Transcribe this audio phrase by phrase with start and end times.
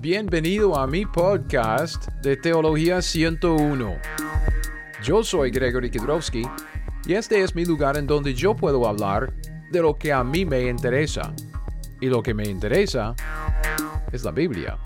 [0.00, 3.96] Bienvenido a mi podcast de Teología 101.
[5.02, 6.44] Yo soy Gregory Kidrowski
[7.04, 9.34] y este es mi lugar en donde yo puedo hablar
[9.72, 11.34] de lo que a mí me interesa.
[12.00, 13.16] Y lo que me interesa
[14.12, 14.78] es la Biblia.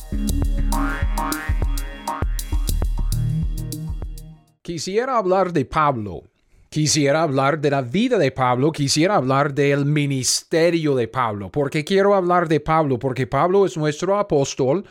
[4.62, 6.31] Quisiera hablar de Pablo.
[6.73, 11.50] Quisiera hablar de la vida de Pablo, quisiera hablar del ministerio de Pablo.
[11.50, 12.98] ¿Por qué quiero hablar de Pablo?
[12.98, 14.82] Porque Pablo es nuestro apóstol.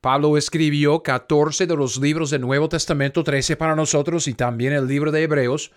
[0.00, 4.86] Pablo escribió 14 de los libros del Nuevo Testamento, 13 para nosotros y también el
[4.86, 5.72] libro de Hebreos.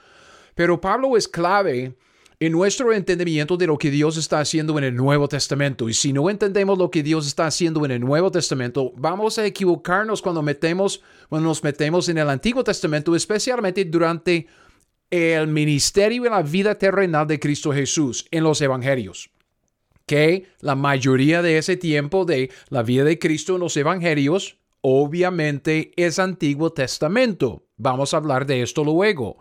[0.53, 1.95] Pero Pablo es clave
[2.39, 5.89] en nuestro entendimiento de lo que Dios está haciendo en el Nuevo Testamento.
[5.89, 9.45] Y si no entendemos lo que Dios está haciendo en el Nuevo Testamento, vamos a
[9.47, 14.45] equivocarnos cuando, metemos, cuando nos metemos en el Antiguo Testamento, especialmente durante
[15.09, 19.29] el ministerio y la vida terrenal de Cristo Jesús en los evangelios.
[20.05, 25.91] Que la mayoría de ese tiempo de la vida de Cristo en los evangelios obviamente
[25.97, 27.65] es Antiguo Testamento.
[27.75, 29.37] Vamos a hablar de esto luego.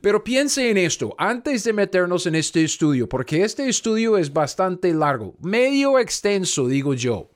[0.00, 4.92] Pero piense en esto antes de meternos en este estudio, porque este estudio es bastante
[4.92, 7.30] largo, medio extenso, digo yo.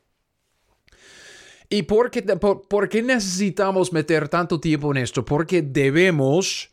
[1.68, 5.24] ¿Y por qué, por qué necesitamos meter tanto tiempo en esto?
[5.24, 6.71] Porque debemos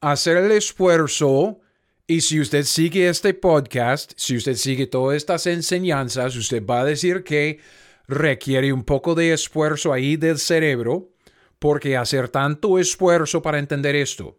[0.00, 1.60] hacer el esfuerzo
[2.06, 6.84] y si usted sigue este podcast, si usted sigue todas estas enseñanzas, usted va a
[6.84, 7.58] decir que
[8.06, 11.10] requiere un poco de esfuerzo ahí del cerebro,
[11.58, 14.38] porque hacer tanto esfuerzo para entender esto.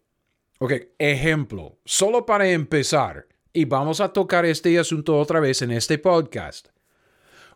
[0.60, 5.98] Ok, ejemplo, solo para empezar, y vamos a tocar este asunto otra vez en este
[5.98, 6.70] podcast.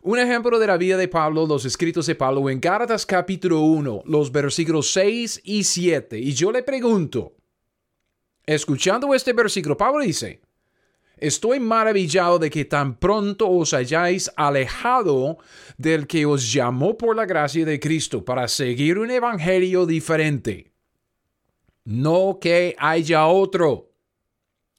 [0.02, 4.02] Un ejemplo de la vida de Pablo, los escritos de Pablo en Gálatas capítulo 1,
[4.04, 6.18] los versículos 6 y 7.
[6.18, 7.36] Y yo le pregunto,
[8.54, 10.42] Escuchando este versículo, Pablo dice,
[11.16, 15.38] Estoy maravillado de que tan pronto os hayáis alejado
[15.78, 20.72] del que os llamó por la gracia de Cristo para seguir un evangelio diferente.
[21.84, 23.92] No que haya otro,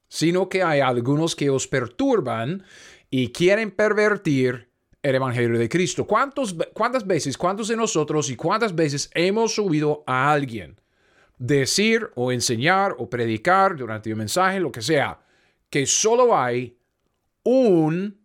[0.09, 2.63] sino que hay algunos que os perturban
[3.09, 4.69] y quieren pervertir
[5.01, 6.05] el evangelio de Cristo.
[6.05, 10.82] ¿Cuántos, ¿Cuántas veces, cuántos de nosotros y cuántas veces hemos subido a alguien
[11.43, 15.19] decir o enseñar o predicar durante un mensaje, lo que sea,
[15.69, 16.77] que solo hay
[17.43, 18.17] un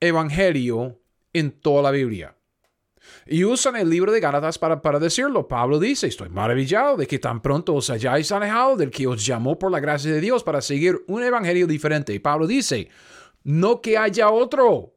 [0.00, 0.98] evangelio
[1.32, 2.36] en toda la Biblia.
[3.26, 5.46] Y usan el libro de Gálatas para, para decirlo.
[5.46, 9.56] Pablo dice, estoy maravillado de que tan pronto os hayáis alejado del que os llamó
[9.56, 12.12] por la gracia de Dios para seguir un evangelio diferente.
[12.12, 12.88] Y Pablo dice,
[13.44, 14.93] no que haya otro,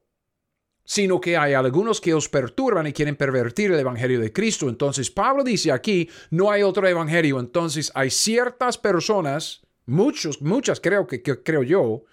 [0.87, 4.69] sino que hay algunos que os perturban y quieren pervertir el Evangelio de Cristo.
[4.69, 7.41] Entonces Pablo dice aquí, no hay otro Evangelio.
[7.41, 12.05] Entonces hay ciertas personas, muchos, muchas creo que, creo yo,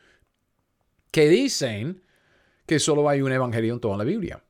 [1.13, 2.03] que dicen
[2.67, 4.43] que solo hay un Evangelio en toda la Biblia.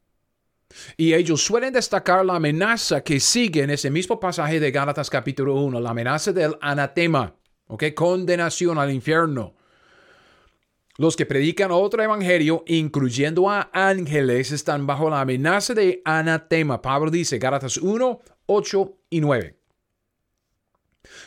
[0.96, 5.54] Y ellos suelen destacar la amenaza que sigue en ese mismo pasaje de Gálatas capítulo
[5.56, 7.36] 1, la amenaza del anatema,
[7.66, 7.92] ¿ok?
[7.94, 9.54] Condenación al infierno.
[10.96, 16.80] Los que predican otro evangelio, incluyendo a ángeles, están bajo la amenaza de anatema.
[16.80, 19.58] Pablo dice, Gálatas 1, 8 y 9.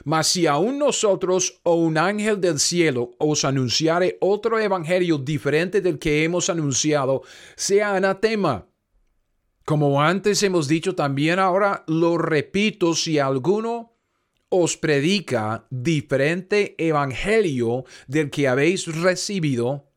[0.05, 5.99] Mas si aún nosotros o un ángel del cielo os anunciare otro evangelio diferente del
[5.99, 7.23] que hemos anunciado,
[7.55, 8.67] sea anatema.
[9.65, 13.96] Como antes hemos dicho, también ahora lo repito, si alguno
[14.49, 19.89] os predica diferente evangelio del que habéis recibido,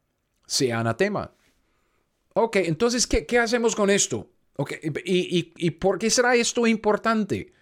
[0.47, 1.34] sea anatema.
[2.34, 4.31] Ok, entonces, ¿qué, qué hacemos con esto?
[4.56, 7.53] Okay, ¿y, y, por qué será esto importante?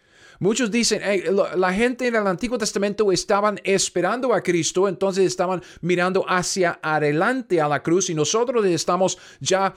[0.41, 1.03] Muchos dicen,
[1.57, 7.61] la gente en el Antiguo Testamento estaban esperando a Cristo, entonces estaban mirando hacia adelante
[7.61, 9.75] a la cruz y nosotros estamos ya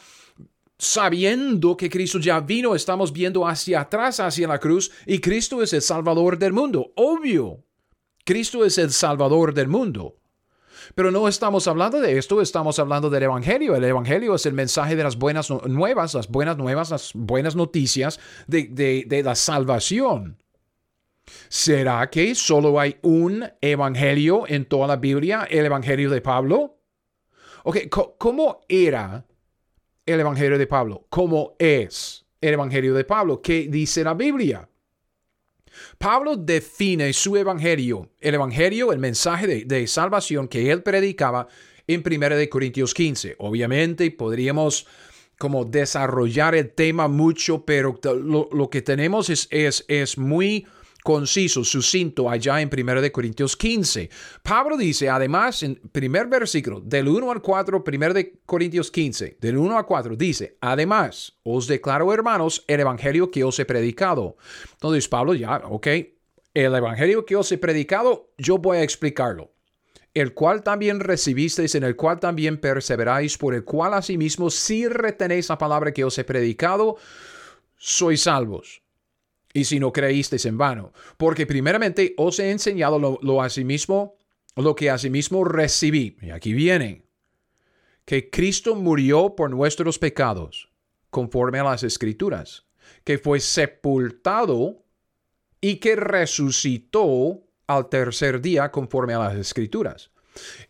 [0.81, 5.73] sabiendo que Cristo ya vino, estamos viendo hacia atrás, hacia la cruz, y Cristo es
[5.73, 6.91] el Salvador del mundo.
[6.95, 7.63] Obvio,
[8.25, 10.17] Cristo es el Salvador del mundo.
[10.95, 13.75] Pero no estamos hablando de esto, estamos hablando del Evangelio.
[13.75, 18.19] El Evangelio es el mensaje de las buenas nuevas, las buenas nuevas, las buenas noticias
[18.47, 20.41] de, de, la salvación.
[21.47, 26.79] ¿Será que solo hay un Evangelio en toda la Biblia, el Evangelio de Pablo?
[27.65, 27.77] Ok,
[28.17, 29.27] ¿cómo era
[30.05, 31.05] el Evangelio de Pablo?
[31.09, 33.41] ¿Cómo es el Evangelio de Pablo?
[33.41, 34.67] ¿Qué dice la Biblia?
[35.97, 41.47] Pablo define su evangelio, el evangelio, el mensaje de, salvación que él predicaba
[41.87, 43.35] en 1 Corintios 15.
[43.39, 44.87] Obviamente podríamos
[45.37, 50.67] como desarrollar el tema mucho, pero lo, que tenemos es, es, es muy
[51.03, 54.09] conciso, sucinto allá en 1 Corintios 15.
[54.43, 58.15] Pablo dice, además, en primer versículo, del 1 al 4, 1
[58.45, 63.57] Corintios 15, del 1 al 4, dice, además, os declaro, hermanos, el evangelio que os
[63.59, 64.37] he predicado.
[64.73, 65.87] Entonces, Pablo ya, ok,
[66.53, 69.51] el evangelio que os he predicado, yo voy a explicarlo.
[70.13, 75.47] El cual también recibisteis, en el cual también perseveráis, por el cual asimismo, si retenéis
[75.47, 76.97] la palabra que os he predicado,
[77.77, 78.80] sois salvos
[79.53, 80.93] y si no creísteis en vano.
[81.17, 84.15] Porque primeramente os he enseñado lo, lo asimismo,
[84.55, 86.17] lo que asimismo recibí.
[86.21, 87.05] Y aquí viene.
[88.05, 90.69] Que Cristo murió por nuestros pecados,
[91.09, 92.65] conforme a las escrituras.
[93.03, 94.85] Que fue sepultado
[95.61, 100.11] y que resucitó al tercer día, conforme a las escrituras.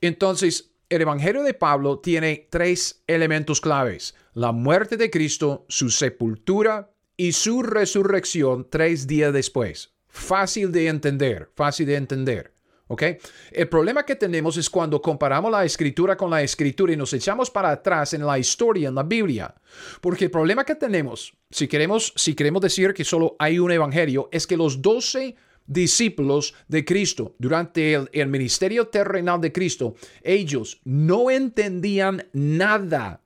[0.02, 4.14] Entonces, el Evangelio de Pablo tiene tres elementos claves.
[4.34, 6.91] La muerte de Cristo, su sepultura
[7.22, 9.94] y su resurrección tres días después.
[10.08, 12.52] Fácil de entender, fácil de entender.
[12.88, 13.04] ¿Ok?
[13.52, 17.52] El problema que tenemos es cuando comparamos la escritura con la escritura y nos echamos
[17.52, 19.54] para atrás en la historia, en la Biblia.
[20.02, 24.28] Porque el problema que tenemos, si queremos, si queremos decir que solo hay un evangelio,
[24.32, 25.36] es que los doce
[25.68, 33.22] discípulos de Cristo durante el, el ministerio terrenal de Cristo, ellos no entendían nada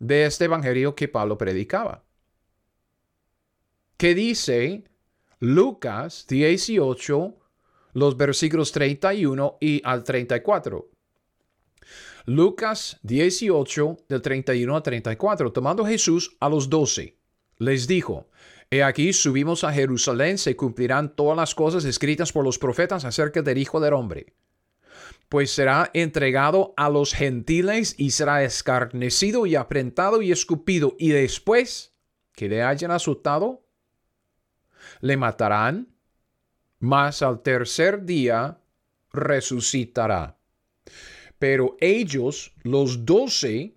[0.00, 2.03] de este evangelio que Pablo predicaba
[3.96, 4.84] que dice
[5.40, 7.36] Lucas 18,
[7.92, 10.90] los versículos 31 y al 34.
[12.26, 15.52] Lucas 18, del 31 al 34.
[15.52, 17.18] Tomando Jesús a los doce,
[17.58, 18.28] les dijo,
[18.70, 23.42] He aquí subimos a Jerusalén, se cumplirán todas las cosas escritas por los profetas acerca
[23.42, 24.32] del Hijo del Hombre.
[25.28, 31.94] Pues será entregado a los gentiles y será escarnecido y aprentado y escupido, y después
[32.34, 33.63] que le hayan asustado,
[35.00, 35.88] le matarán,
[36.78, 38.58] mas al tercer día
[39.12, 40.36] resucitará.
[41.38, 43.74] Pero ellos, los doce,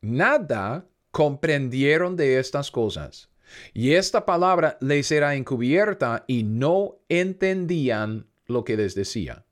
[0.00, 3.30] nada comprendieron de estas cosas.
[3.72, 9.44] Y esta palabra les era encubierta y no entendían lo que les decía.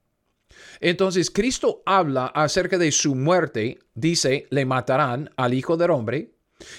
[0.80, 6.33] Entonces Cristo habla acerca de su muerte, dice, le matarán al Hijo del Hombre,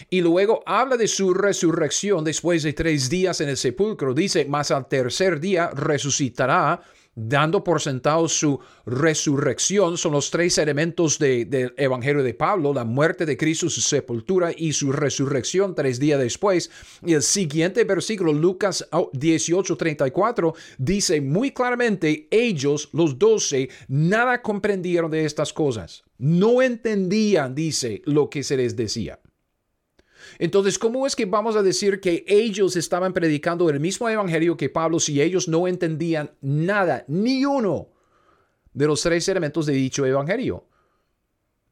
[0.10, 4.14] y luego habla de su resurrección después de tres días en el sepulcro.
[4.14, 6.82] Dice, más al tercer día resucitará,
[7.16, 9.98] dando por sentado su resurrección.
[9.98, 14.74] Son los tres elementos del Evangelio de Pablo, la muerte de Cristo, su sepultura y
[14.74, 16.70] su resurrección tres días después.
[17.06, 25.26] Y el siguiente versículo, Lucas 18:34, dice muy claramente, ellos, los doce, nada comprendieron de
[25.26, 26.04] estas cosas.
[26.18, 29.20] No entendían, dice, lo que se les decía.
[30.40, 34.70] Entonces, ¿cómo es que vamos a decir que ellos estaban predicando el mismo evangelio que
[34.70, 37.88] Pablo si ellos no entendían nada, ni uno
[38.74, 40.66] de los tres elementos de dicho evangelio?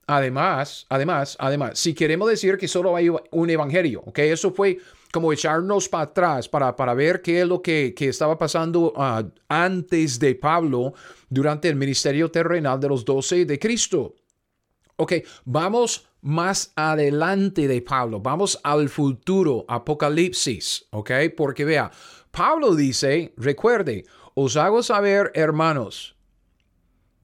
[0.06, 4.20] Además, además, además, si queremos decir que solo hay un evangelio, ¿ok?
[4.20, 4.78] Eso fue
[5.14, 10.18] como echarnos para atrás para, para ver qué es lo que, estaba pasando ah, antes
[10.18, 10.94] de Pablo
[11.30, 14.16] durante el ministerio terrenal de los doce de Cristo.
[14.98, 15.14] Ok,
[15.46, 18.22] vamos más adelante de Pablo.
[18.22, 21.12] Vamos al futuro, Apocalipsis, ¿ok?
[21.38, 21.92] Porque vea,
[22.32, 26.16] Pablo dice, recuerde, os hago saber, hermanos,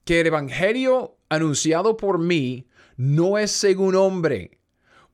[0.03, 2.67] que el Evangelio anunciado por mí
[2.97, 4.59] no es según hombre,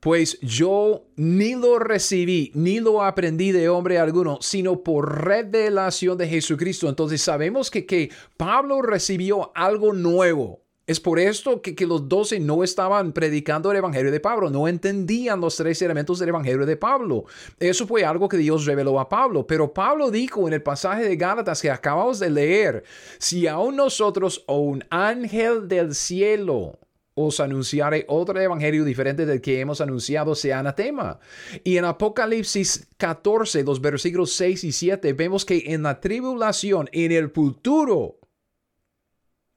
[0.00, 6.28] pues yo ni lo recibí, ni lo aprendí de hombre alguno, sino por revelación de
[6.28, 6.88] Jesucristo.
[6.88, 12.62] Entonces sabemos que, que Pablo recibió algo nuevo, es por esto que, los doce no
[12.62, 17.24] estaban predicando el Evangelio de Pablo, no entendían los tres elementos del Evangelio de Pablo.
[17.58, 19.46] Eso fue algo que Dios reveló a Pablo.
[19.46, 22.84] Pero Pablo dijo en el pasaje de Gálatas que acabamos de leer,
[23.18, 26.78] si aún nosotros o un ángel del cielo
[27.14, 31.18] os anunciare otro evangelio diferente del que hemos anunciado, sea anatema.
[31.64, 37.12] Y en Apocalipsis 14, los versículos 6 y 7, vemos que en la tribulación, en
[37.12, 38.18] el futuro,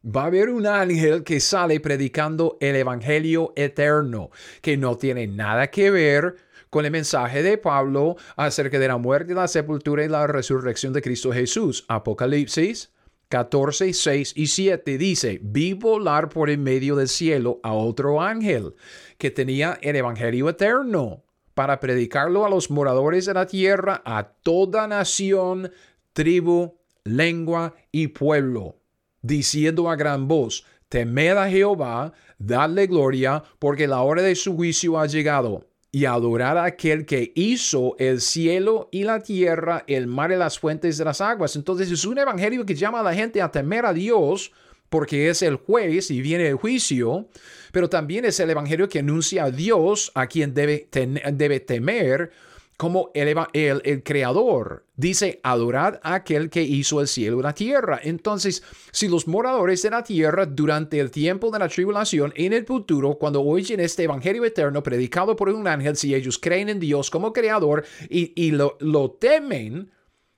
[0.02, 4.30] Va a haber un ángel que sale predicando el Evangelio eterno,
[4.62, 6.38] que no tiene nada que ver
[6.70, 11.02] con el mensaje de Pablo acerca de la muerte, la sepultura y la resurrección de
[11.02, 11.84] Cristo Jesús.
[11.90, 12.94] Apocalipsis
[13.28, 18.76] 14, 6 y 7 dice, vi volar por en medio del cielo a otro ángel
[19.18, 24.88] que tenía el Evangelio eterno para predicarlo a los moradores de la tierra, a toda
[24.88, 25.74] nación,
[26.14, 28.79] tribu, lengua y pueblo
[29.22, 35.00] diciendo a gran voz, temed a Jehová, dadle gloria, porque la hora de su juicio
[35.00, 35.66] ha llegado.
[35.92, 40.60] y adorar a aquel que hizo el cielo y la tierra, el mar y las
[40.60, 41.56] fuentes de las aguas.
[41.56, 44.52] Entonces es un evangelio que llama a la gente a temer a Dios
[44.90, 47.28] porque es el juez y viene el juicio,
[47.72, 50.88] pero también es el evangelio que anuncia a Dios a quien debe,
[51.34, 52.32] debe temer
[52.80, 53.36] como el,
[53.84, 54.86] el, creador.
[54.96, 58.00] Dice, adorad a aquel que hizo el cielo y la tierra.
[58.02, 62.66] Entonces, si los moradores de la tierra durante el tiempo de la tribulación, en el
[62.66, 67.10] futuro, cuando oyen este evangelio eterno predicado por un ángel, si ellos creen en Dios
[67.10, 69.92] como creador y, lo temen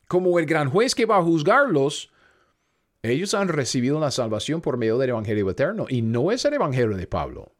[0.08, 2.12] como el gran juez que va a juzgarlos,
[3.04, 6.98] ellos han recibido la salvación por medio del evangelio eterno y no es el evangelio
[6.98, 7.52] de Pablo.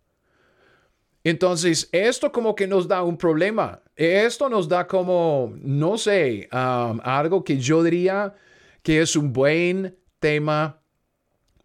[1.24, 3.82] Entonces, esto como que nos da un problema.
[4.02, 8.34] Esto nos da como, no sé, um, algo que yo diría
[8.82, 10.82] que es un buen tema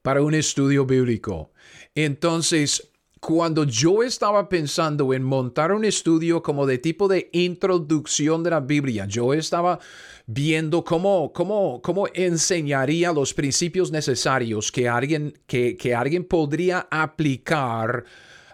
[0.03, 1.51] para un estudio bíblico.
[1.95, 2.91] Entonces,
[3.21, 8.61] cuando yo estaba pensando en montar un estudio como de tipo de introducción de la
[8.61, 9.79] Biblia, yo estaba
[10.27, 18.05] viendo cómo, cómo, cómo enseñaría los principios necesarios que alguien, que, que alguien podría aplicar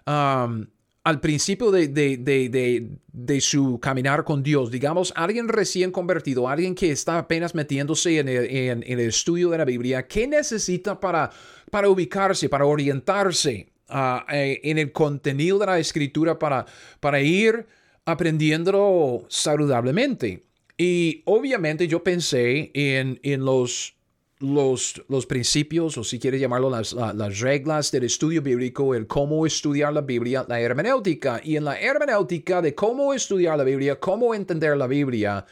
[0.07, 0.67] um,
[1.05, 7.19] al principio de, de, su caminar con Dios, digamos, alguien recién convertido, alguien que está
[7.19, 11.31] apenas metiéndose en el, estudio de la Biblia, ¿qué necesita para,
[11.71, 16.67] para ubicarse, para orientarse ah, eh, en el contenido de la escritura, para,
[17.01, 17.67] para ir
[18.05, 20.45] aprendiendo saludablemente?
[20.79, 23.97] Y obviamente yo pensé en, en los
[24.43, 29.47] los, los principios, o si quieres llamarlo las, las reglas del estudio bíblico, el cómo
[29.47, 31.41] estudiar la Biblia, la hermenéutica.
[31.43, 35.47] Y en la hermenéutica de cómo estudiar la Biblia, cómo entender la Biblia,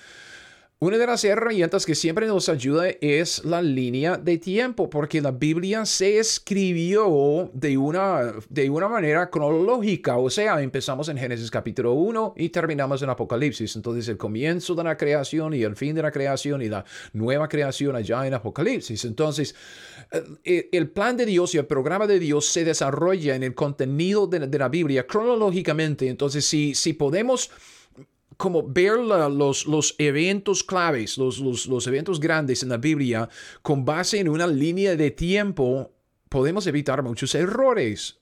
[0.82, 5.30] una de las herramientas que siempre nos ayuda es la línea de tiempo, porque la
[5.30, 11.92] Biblia se escribió de una, de una manera cronológica, o sea, empezamos en Génesis capítulo
[11.92, 13.76] 1 y terminamos en Apocalipsis.
[13.76, 16.82] Entonces, el comienzo de la creación y el fin de la creación y la
[17.12, 19.04] nueva creación allá en Apocalipsis.
[19.04, 19.54] Entonces,
[20.44, 24.26] eh, el plan de Dios y el programa de Dios se desarrolla en el contenido
[24.26, 26.08] de, de la Biblia cronológicamente.
[26.08, 27.50] Entonces, si, si podemos
[28.40, 33.28] como ver los, eventos claves, los, los, eventos grandes en la Biblia
[33.60, 35.92] con base en una línea de tiempo,
[36.30, 38.18] podemos evitar muchos errores.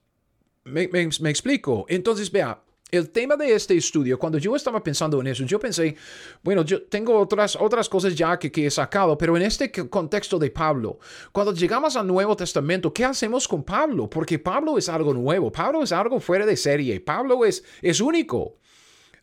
[0.64, 1.86] Me, explico.
[1.88, 2.60] Entonces, vea,
[2.90, 5.94] el tema de este estudio, cuando yo estaba pensando en eso, yo pensé,
[6.42, 10.36] bueno, yo tengo otras, otras cosas ya que, que, he sacado, pero en este contexto
[10.36, 10.98] de Pablo,
[11.30, 14.10] cuando llegamos al Nuevo Testamento, ¿qué hacemos con Pablo?
[14.10, 18.56] Porque Pablo es algo nuevo, Pablo es algo fuera de serie, Pablo es, es único.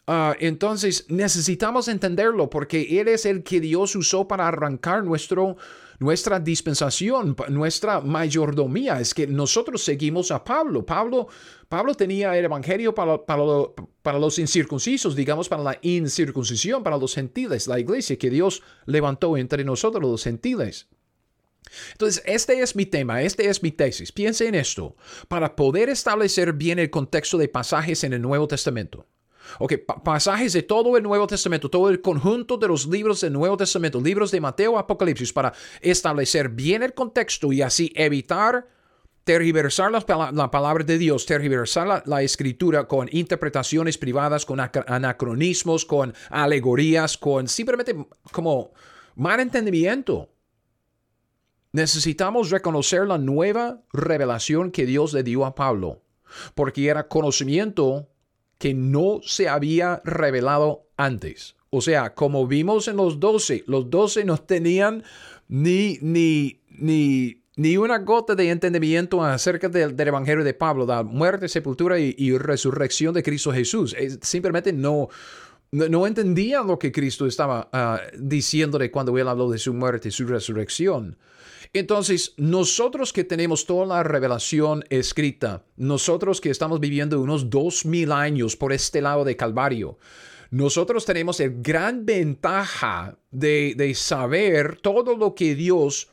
[0.07, 5.57] Ah, entonces necesitamos entenderlo porque Él es el que Dios usó para arrancar nuestro,
[5.97, 9.00] nuestra dispensación, nuestra mayordomía.
[9.00, 10.85] Es que nosotros seguimos a Pablo.
[10.85, 11.27] Pablo,
[11.67, 17.67] Pablo tenía el Evangelio para, para, los incircuncisos, digamos, para la incircuncisión, para los gentiles,
[17.67, 20.88] la iglesia que Dios levantó entre nosotros, los gentiles.
[21.93, 24.12] Entonces, este es mi tema, este es mi tesis.
[24.12, 24.95] Piense en esto,
[25.27, 29.07] para poder establecer bien el contexto de pasajes en el Nuevo Testamento.
[29.60, 29.74] Ok,
[30.04, 34.02] pasajes de todo el Nuevo Testamento, todo el conjunto de los libros del Nuevo Testamento,
[34.02, 38.68] libros de Mateo, Apocalipsis, para establecer bien el contexto y así evitar
[39.25, 47.18] tergiversar la, palabra de Dios, tergiversar la, escritura con interpretaciones privadas, con anacronismos, con alegorías,
[47.18, 47.96] con simplemente
[48.32, 48.72] como
[49.16, 50.30] mal entendimiento.
[51.72, 56.04] Necesitamos reconocer la nueva revelación que Dios le dio a Pablo,
[56.54, 58.08] porque era conocimiento
[58.65, 61.55] que no se había revelado antes.
[61.69, 65.03] O sea, como vimos en los doce, los doce no tenían
[65.48, 71.48] ni, ni, ni, ni una gota de entendimiento acerca del, Evangelio de Pablo, la muerte,
[71.48, 73.95] sepultura y, resurrección de Cristo Jesús.
[74.24, 75.10] simplemente no,
[75.72, 80.12] no, entendían lo que Cristo estaba uh, diciéndole cuando él habló de su muerte y
[80.12, 81.19] su resurrección.
[81.74, 88.12] Entonces, nosotros que tenemos toda la revelación escrita, nosotros que estamos viviendo unos dos mil
[88.12, 89.98] años por este lado de Calvario,
[90.51, 96.10] nosotros tenemos el gran ventaja de, de saber todo lo que Dios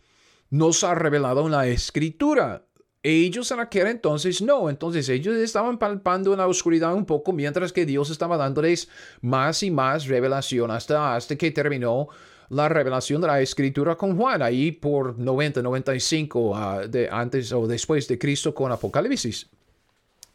[0.50, 2.66] nos ha revelado en la escritura.
[3.04, 7.73] Ellos en aquel entonces no, entonces ellos estaban palpando en la oscuridad un poco mientras
[7.73, 8.88] que Dios estaba dándoles
[9.21, 12.09] más y más revelación hasta, hasta que terminó
[12.52, 17.66] la revelación de la escritura con Juan, ahí por 90, 95 uh, de antes o
[17.66, 19.49] después de Cristo con Apocalipsis.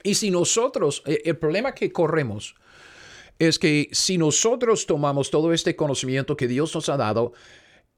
[0.01, 2.55] Y si nosotros, eh, el problema que corremos
[3.37, 7.33] es que si nosotros tomamos todo este conocimiento que Dios nos ha dado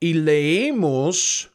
[0.01, 1.51] y leemos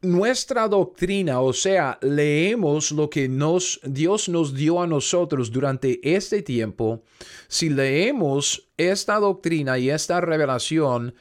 [0.00, 6.42] nuestra doctrina, o sea, leemos lo que nos, Dios nos dio a nosotros durante este
[6.42, 7.04] tiempo,
[7.46, 11.14] si leemos esta doctrina y esta revelación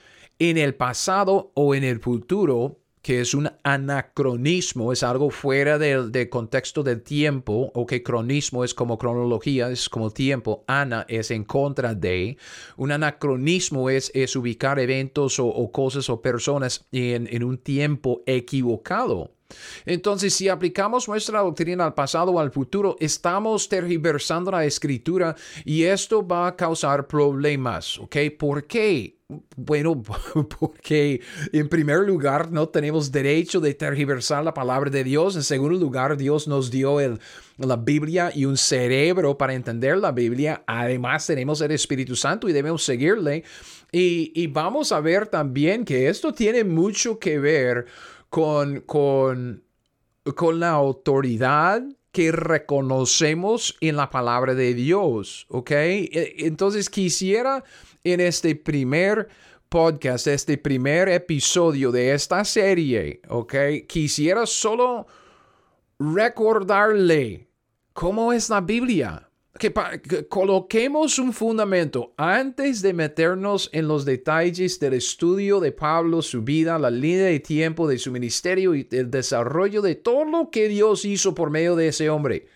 [0.49, 6.29] en el pasado o en el futuro, que es un anacronismo, es algo fuera del,
[6.29, 11.43] contexto del tiempo, o que cronismo es como cronología, es como tiempo, ana es en
[11.43, 12.37] contra de,
[12.75, 19.29] un anacronismo es, es ubicar eventos o, cosas o personas en, en un tiempo equivocado.
[19.85, 25.83] Entonces, si aplicamos nuestra doctrina al pasado o al futuro, estamos tergiversando la escritura y
[25.83, 28.17] esto va a causar problemas, ¿ok?
[28.37, 29.17] ¿Por qué?
[29.55, 30.01] Bueno,
[30.59, 31.21] porque
[31.53, 35.35] en primer lugar no tenemos derecho de tergiversar la palabra de Dios.
[35.35, 37.19] En segundo lugar, Dios nos dio el,
[37.57, 40.63] la Biblia y un cerebro para entender la Biblia.
[40.67, 43.43] Además, tenemos el Espíritu Santo y debemos seguirle.
[43.91, 47.85] Y, y vamos a ver también que esto tiene mucho que ver
[48.31, 49.61] con, con,
[50.35, 51.83] con la autoridad
[52.13, 55.71] que reconocemos en la palabra de Dios, ¿ok?
[55.71, 57.63] E, entonces quisiera
[58.05, 59.27] en este primer
[59.67, 63.53] podcast, este primer episodio de esta serie, ¿ok?
[63.85, 65.07] Quisiera solo
[65.99, 67.49] recordarle
[67.91, 69.29] cómo es la Biblia.
[69.59, 69.73] Que,
[70.29, 76.79] coloquemos un fundamento antes de meternos en los detalles del estudio de Pablo, su vida,
[76.79, 81.03] la línea de tiempo de su ministerio y el desarrollo de todo lo que Dios
[81.03, 82.47] hizo por medio de ese hombre.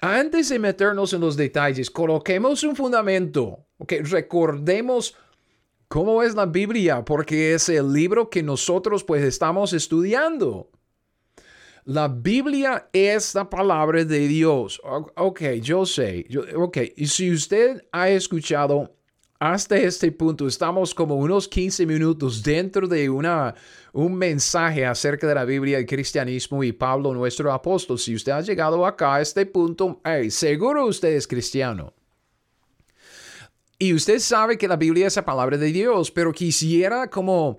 [0.00, 5.16] Antes de meternos en los detalles, coloquemos un fundamento, okay, recordemos
[5.88, 10.70] cómo es la Biblia, porque es el libro que nosotros pues estamos estudiando.
[11.84, 14.80] La Biblia es la palabra de Dios.
[15.16, 16.26] Ok, yo sé.
[16.54, 18.94] ok, y si usted ha escuchado
[19.40, 23.56] hasta este punto, estamos como unos 15 minutos dentro de una,
[23.92, 27.98] un mensaje acerca de la Biblia, el cristianismo y Pablo, nuestro apóstol.
[27.98, 31.92] Si usted ha llegado acá a este punto, seguro usted es cristiano.
[33.76, 37.58] Y usted sabe que la Biblia es la palabra de Dios, pero quisiera como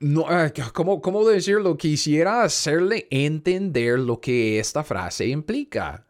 [0.00, 1.76] no, ah, ¿cómo, ¿cómo decirlo?
[1.76, 6.06] Quisiera hacerle entender lo que esta frase implica.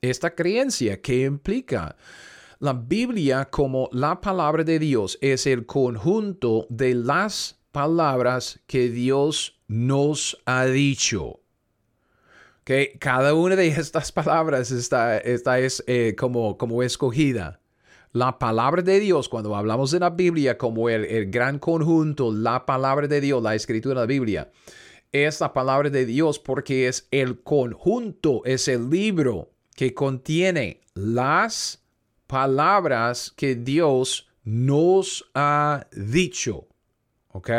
[0.00, 1.96] Esta creencia, ¿qué implica?
[2.58, 9.60] La Biblia como la palabra de Dios es el conjunto de las palabras que Dios
[9.68, 11.40] nos ha dicho.
[12.64, 17.60] que Cada una de estas palabras está, esta es eh, como, como escogida
[18.14, 23.08] la palabra de Dios, cuando hablamos de la Biblia como el, gran conjunto, la palabra
[23.08, 24.52] de Dios, la escritura de la Biblia,
[25.10, 31.82] es la palabra de Dios porque es el conjunto, es el libro que contiene las
[32.28, 36.68] palabras que Dios nos ha dicho.
[37.32, 37.50] ¿Ok?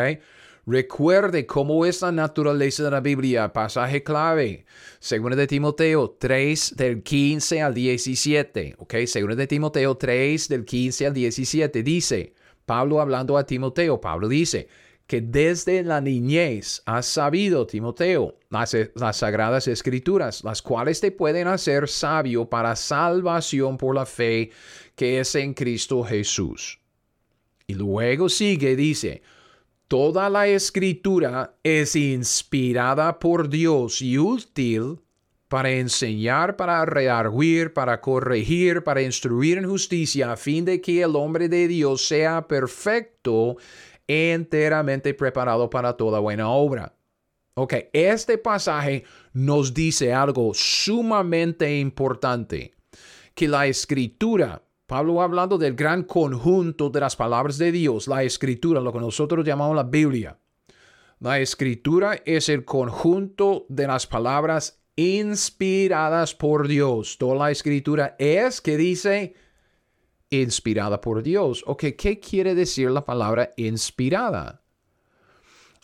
[0.68, 3.52] Recuerde cómo es la naturaleza de la Biblia.
[3.52, 4.66] Pasaje clave.
[4.98, 8.74] Segundo de Timoteo 3 del 15 al 17.
[8.78, 14.66] Ok, de Timoteo 3 del 15 al 17 dice, Pablo hablando a Timoteo, Pablo dice,
[15.06, 21.46] que desde la niñez has sabido, Timoteo, las, las, sagradas escrituras, las cuales te pueden
[21.46, 24.50] hacer sabio para salvación por la fe
[24.96, 26.80] que es en Cristo Jesús.
[27.68, 29.22] Y luego sigue, dice,
[29.88, 34.98] Toda la escritura es inspirada por Dios y útil
[35.46, 41.14] para enseñar, para redarguir, para corregir, para instruir en justicia, a fin de que el
[41.14, 43.58] hombre de Dios sea perfecto,
[44.08, 46.92] enteramente preparado para toda buena obra.
[47.54, 52.74] Ok, este pasaje nos dice algo sumamente importante,
[53.36, 58.80] que la escritura Pablo hablando del gran conjunto de las palabras de Dios, la escritura,
[58.80, 60.38] lo que nosotros llamamos la Biblia.
[61.18, 67.18] La escritura es el conjunto de las palabras inspiradas por Dios.
[67.18, 69.34] Toda la escritura es que dice
[70.30, 71.64] inspirada por Dios.
[71.66, 74.62] Ok, ¿qué quiere decir la palabra inspirada?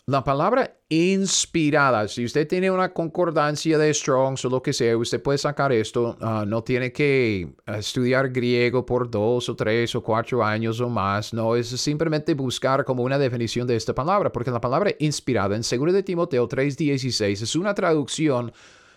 [0.05, 5.23] La palabra inspirada, si usted tiene una concordancia de Strong o lo que sea, usted
[5.23, 6.17] puede sacar esto.
[6.19, 11.33] Ah, no tiene que estudiar griego por dos o tres o cuatro años o más.
[11.33, 15.61] No, es simplemente buscar como una definición de esta palabra, porque la palabra inspirada en
[15.61, 18.51] 2 de Timoteo 3:16 es una traducción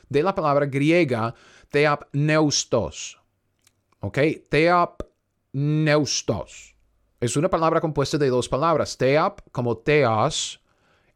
[0.09, 1.37] de la palabra griega
[1.71, 3.21] teapneustos.
[4.01, 4.19] ¿Ok?
[4.51, 6.75] Teapneustos.
[7.21, 8.99] Es una palabra compuesta de dos palabras.
[8.99, 10.61] Teap como teos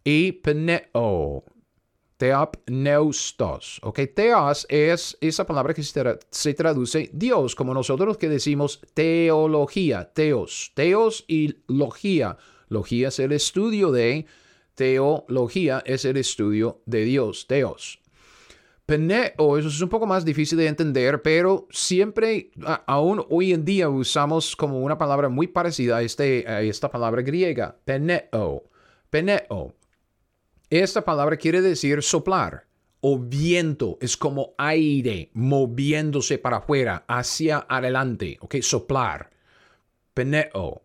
[0.05, 1.45] y pneo.
[2.17, 3.81] Teapneustos.
[3.83, 10.73] Ok, teos es esa palabra que se traduce Dios, como nosotros que decimos teología, teos,
[10.75, 12.37] teos y logía.
[12.69, 14.27] Logía es el estudio de,
[14.81, 18.01] Teología es el estudio de Dios, Teos.
[18.87, 22.51] Peneo, eso es un poco más difícil de entender, pero siempre,
[22.87, 27.21] aún hoy en día, usamos como una palabra muy parecida a, este, a esta palabra
[27.21, 28.65] griega, peneo.
[29.11, 29.75] Peneo.
[30.71, 32.65] Esta palabra quiere decir soplar
[33.01, 38.61] o viento, es como aire moviéndose para afuera, hacia adelante, ¿ok?
[38.61, 39.31] Soplar.
[40.15, 40.83] Peneo.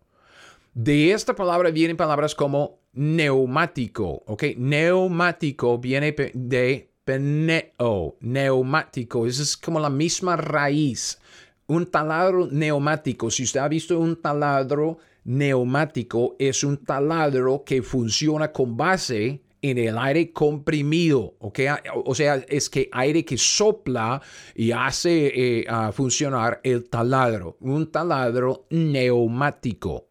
[0.74, 4.44] De esta palabra vienen palabras como neumático, ¿ok?
[4.58, 11.20] Neumático viene de peneo, neumático, es como la misma raíz.
[11.68, 18.52] Un taladro neumático, si usted ha visto un taladro neumático, es un taladro que funciona
[18.52, 21.60] con base en el aire comprimido, ¿ok?
[22.06, 24.22] O sea, es que aire que sopla
[24.54, 30.10] y hace eh, funcionar el taladro, un taladro neumático.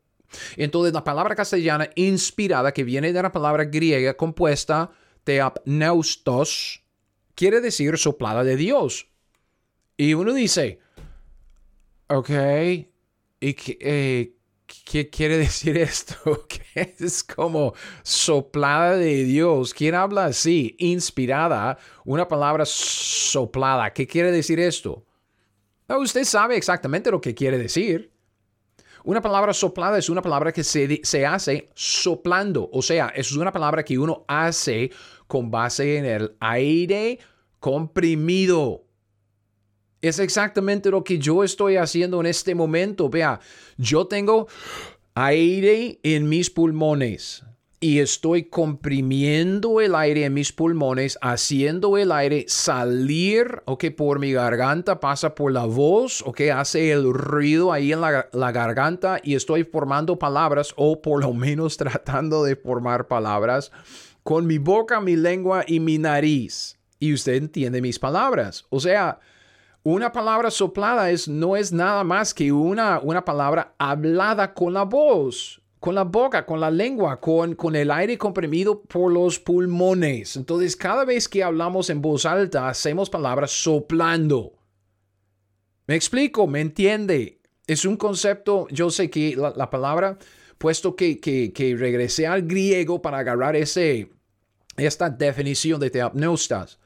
[0.56, 4.90] Entonces, la palabra castellana inspirada, que viene de la palabra griega compuesta
[5.24, 6.82] de apneustos,
[7.36, 9.06] quiere decir soplada de Dios.
[9.96, 10.80] Y uno dice,
[12.08, 12.30] ok,
[13.38, 14.33] ¿y qué, eh,
[14.84, 16.46] ¿Qué quiere decir esto?
[16.74, 19.72] Es como soplada de Dios.
[19.74, 20.74] ¿Quién habla así?
[20.78, 21.78] Inspirada.
[22.04, 23.92] Una palabra soplada.
[23.92, 25.04] ¿Qué quiere decir esto?
[25.88, 28.12] usted sabe exactamente lo que quiere decir.
[29.04, 32.68] Una palabra soplada es una palabra que se, se hace soplando.
[32.72, 34.90] O sea, es una palabra que uno hace
[35.26, 37.18] con base en el aire
[37.60, 38.83] comprimido.
[40.04, 43.08] Es exactamente lo que yo estoy haciendo en este momento.
[43.08, 43.40] Vea,
[43.78, 44.48] yo tengo
[45.14, 47.42] aire en mis pulmones
[47.80, 54.30] y estoy comprimiendo el aire en mis pulmones, haciendo el aire salir, ok, por mi
[54.30, 59.36] garganta, pasa por la voz, ok, hace el ruido ahí en la, la garganta y
[59.36, 63.72] estoy formando palabras o por lo menos tratando de formar palabras
[64.22, 66.78] con mi boca, mi lengua y mi nariz.
[66.98, 68.66] Y usted entiende mis palabras.
[68.68, 69.18] O sea,
[69.84, 74.84] una palabra soplada es, no es nada más que una, una palabra hablada con la
[74.84, 80.36] voz, con la boca, con la lengua, con, con el aire comprimido por los pulmones.
[80.36, 84.54] Entonces, cada vez que hablamos en voz alta, hacemos palabras soplando.
[85.86, 86.46] ¿Me explico?
[86.46, 87.42] ¿Me entiende?
[87.66, 90.16] Es un concepto, yo sé que la, palabra,
[90.56, 94.10] puesto que, que, que, regresé al griego para agarrar ese,
[94.78, 96.78] esta definición de teapneustas,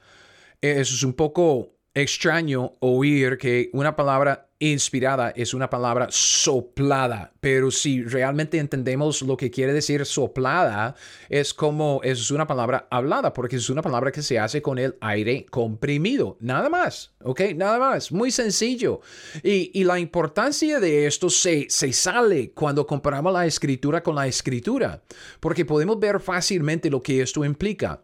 [0.59, 8.03] es un poco extraño oír que una palabra inspirada es una palabra soplada, pero si
[8.03, 10.95] realmente entendemos lo que quiere decir soplada,
[11.29, 14.97] es como es una palabra hablada, porque es una palabra que se hace con el
[14.99, 17.41] aire comprimido, nada más, ¿ok?
[17.55, 18.99] Nada más, muy sencillo.
[19.43, 24.27] Y, y la importancia de esto se, se sale cuando comparamos la escritura con la
[24.27, 25.01] escritura,
[25.39, 28.01] porque podemos ver fácilmente lo que esto implica.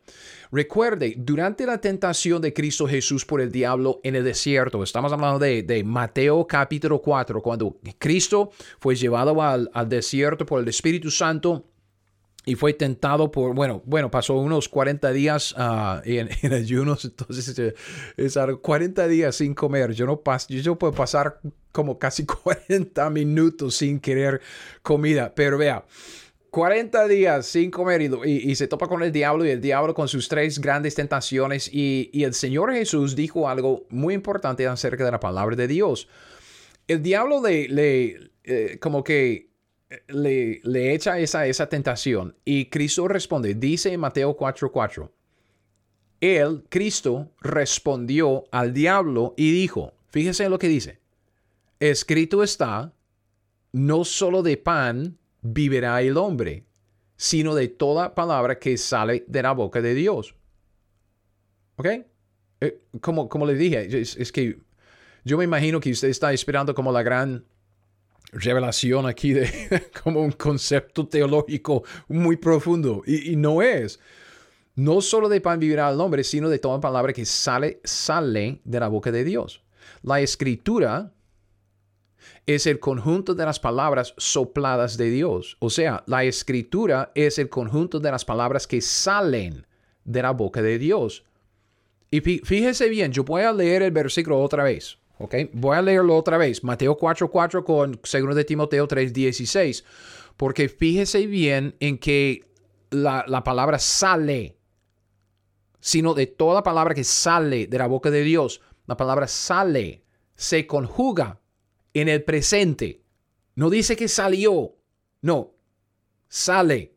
[0.51, 5.39] Recuerde, durante la tentación de Cristo Jesús por el diablo en el desierto, estamos hablando
[5.39, 11.65] de, Mateo capítulo 4, cuando Cristo fue llevado al, desierto por el Espíritu Santo
[12.45, 17.73] y fue tentado por, bueno, bueno, pasó unos 40 días uh, en, ayunos, entonces eh,
[18.17, 19.93] es 40 días sin comer.
[19.93, 21.39] Yo no paso, yo puedo pasar
[21.71, 24.41] como casi 40 minutos sin querer
[24.84, 25.84] comida, pero vea,
[26.55, 30.29] 40 días sin comer y, se topa con el diablo y el diablo con sus
[30.29, 35.58] tres grandes tentaciones y, el Señor Jesús dijo algo muy importante acerca de la palabra
[35.58, 36.08] de Dios.
[36.88, 39.50] El diablo le, le eh, como que
[39.89, 45.10] eh, le, le echa esa, esa tentación y Cristo responde, dice en Mateo 4:4,
[46.21, 51.00] Él, Cristo, respondió al diablo y dijo, fíjese lo que dice,
[51.80, 52.93] escrito está,
[53.71, 56.65] no solo de pan, vivirá el hombre,
[57.17, 60.36] sino de toda palabra que sale de la boca de Dios.
[61.78, 61.88] ¿Ok?
[62.62, 64.60] Eh, como, como le dije, es, que
[65.25, 67.43] yo me imagino que usted está esperando como la gran
[68.31, 73.99] revelación aquí de como un concepto teológico muy profundo y, y, no es.
[74.75, 78.79] No solo de pan vivirá el hombre, sino de toda palabra que sale, sale de
[78.79, 79.63] la boca de Dios.
[80.03, 81.11] La escritura
[82.45, 85.57] es el conjunto de las palabras sopladas de Dios.
[85.59, 89.65] O sea, la escritura es el conjunto de las palabras que salen
[90.03, 91.23] de la boca de Dios.
[92.11, 94.99] Y fíjese bien, yo voy a leer el versículo otra vez.
[95.19, 95.36] ¿Ok?
[95.54, 96.63] Voy a leerlo otra vez.
[96.63, 99.84] Mateo 4.4 con 2 de Timoteo 3.16.
[100.38, 102.45] Porque fíjese bien en que
[102.89, 104.58] la, la palabra sale,
[105.80, 110.67] sino de toda palabra que sale de la boca de Dios, la palabra sale se
[110.67, 111.39] conjuga
[111.93, 113.01] en el presente.
[113.56, 114.75] No dice que salió,
[115.21, 115.54] no,
[116.28, 116.93] sale.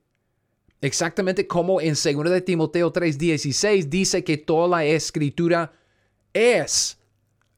[0.80, 5.72] Exactamente como en 2 de Timoteo 3:16 dice que toda la escritura
[6.32, 6.97] es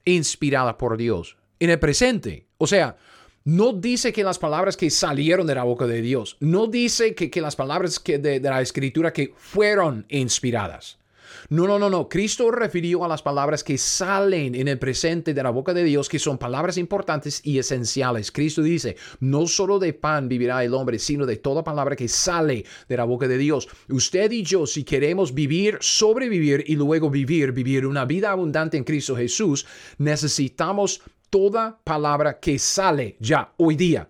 [0.05, 2.47] inspirada por Dios en el presente.
[2.59, 2.97] O sea,
[3.45, 7.41] no dice que las palabras que salieron de la boca de Dios, no dice que,
[7.41, 11.00] las palabras que de la escritura que fueron inspiradas.
[11.49, 12.09] No, no, no, no.
[12.09, 16.09] Cristo refirió a las palabras que salen en el presente de la boca de Dios,
[16.09, 18.33] que son palabras importantes y esenciales.
[18.33, 22.65] Cristo dice, no solo de pan vivirá el hombre, sino de toda palabra que sale
[22.89, 23.69] de la boca de Dios.
[23.89, 28.85] Usted y yo, si queremos vivir, sobrevivir y luego vivir, vivir una vida abundante en
[28.85, 29.67] Cristo Jesús,
[29.99, 34.09] necesitamos toda palabra que sale ya hoy día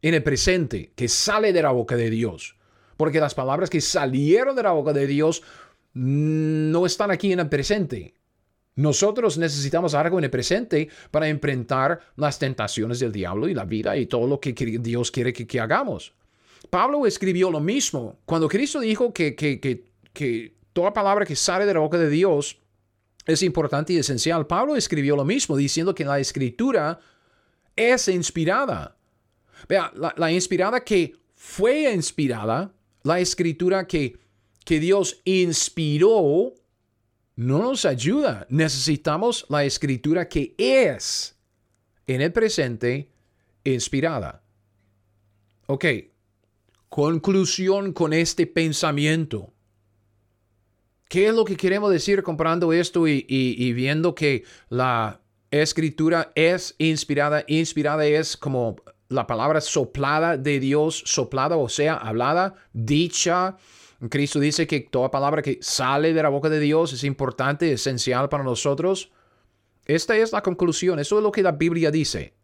[0.00, 2.56] en el presente, que sale de la boca de Dios.
[2.96, 5.42] Porque las palabras que salieron de la boca de Dios
[5.94, 8.14] no están aquí en el presente.
[8.74, 13.96] Nosotros necesitamos algo en el presente para enfrentar las tentaciones del diablo y la vida
[13.96, 16.14] y todo lo que Dios quiere que, hagamos.
[16.70, 18.20] Pablo escribió lo mismo.
[18.24, 22.58] Cuando Cristo dijo que, que, que toda palabra que sale de la boca de Dios
[23.26, 26.98] es importante y esencial, Pablo escribió lo mismo, diciendo que la escritura
[27.76, 28.96] es inspirada.
[29.68, 34.21] Vea, la, la inspirada que fue inspirada, la escritura que
[34.64, 36.54] que Dios inspiró
[37.36, 38.46] no nos ayuda.
[38.50, 41.36] Necesitamos la escritura que es
[42.06, 43.10] en el presente
[43.64, 44.42] inspirada.
[45.66, 45.84] Ok,
[46.88, 49.52] conclusión con este pensamiento.
[51.08, 55.20] ¿Qué es lo que queremos decir comparando esto y, y viendo que la
[55.50, 57.44] escritura es inspirada?
[57.46, 58.76] Inspirada es como
[59.08, 63.56] la palabra soplada de Dios, soplada, o sea, hablada, dicha,
[64.08, 68.28] Cristo dice que toda palabra que sale de la boca de Dios es importante, esencial
[68.28, 69.12] para nosotros.
[69.84, 72.34] Esta es la conclusión, eso es lo que la Biblia dice.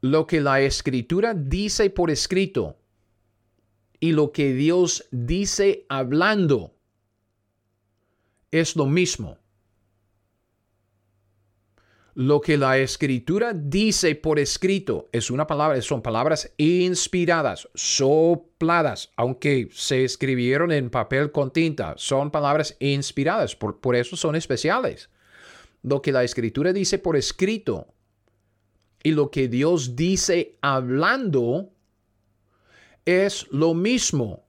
[0.00, 2.76] Lo que la escritura dice por escrito
[4.00, 6.74] y lo que Dios dice hablando
[8.50, 9.38] es lo mismo
[12.14, 19.68] lo que la escritura dice por escrito es una palabra, son palabras inspiradas, sopladas, aunque
[19.72, 25.08] se escribieron en papel con tinta, son palabras inspiradas, por, por eso son especiales.
[25.82, 27.88] Lo que la escritura dice por escrito
[29.02, 31.70] y lo que Dios dice hablando
[33.06, 34.44] es lo mismo.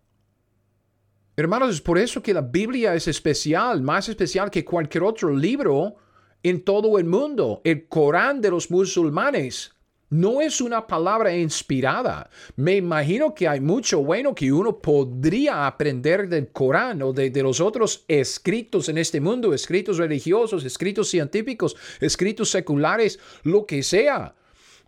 [1.35, 5.95] Hermanos, es por eso que la Biblia es especial, más especial que cualquier otro libro
[6.43, 7.61] en todo el mundo.
[7.63, 9.73] El Corán de los musulmanes
[10.13, 12.29] no es una palabra inspirada.
[12.55, 17.59] Me imagino que hay mucho bueno que uno podría aprender del Corán o de, los
[17.59, 24.35] otros escritos en este mundo, escritos religiosos, escritos científicos, escritos seculares, lo que sea.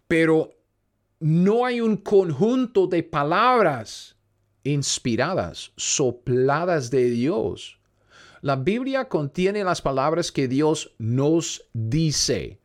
[0.08, 0.52] Pero
[1.20, 4.16] no hay un conjunto de palabras
[4.64, 7.80] inspiradas, sopladas de Dios
[8.46, 12.60] la Biblia contiene las palabras que Dios nos dice,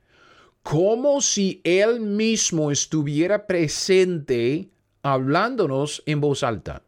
[0.62, 4.68] como si Él mismo estuviera presente
[5.00, 6.82] hablándonos en voz alta.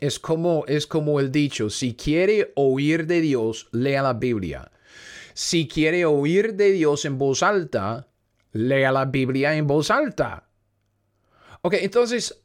[0.00, 4.72] Es como, es como el dicho, si quiere oír de Dios, lea la Biblia.
[5.34, 8.08] Si quiere oír de Dios en voz alta,
[8.52, 10.48] lea la Biblia en voz alta.
[11.60, 12.42] Ok, entonces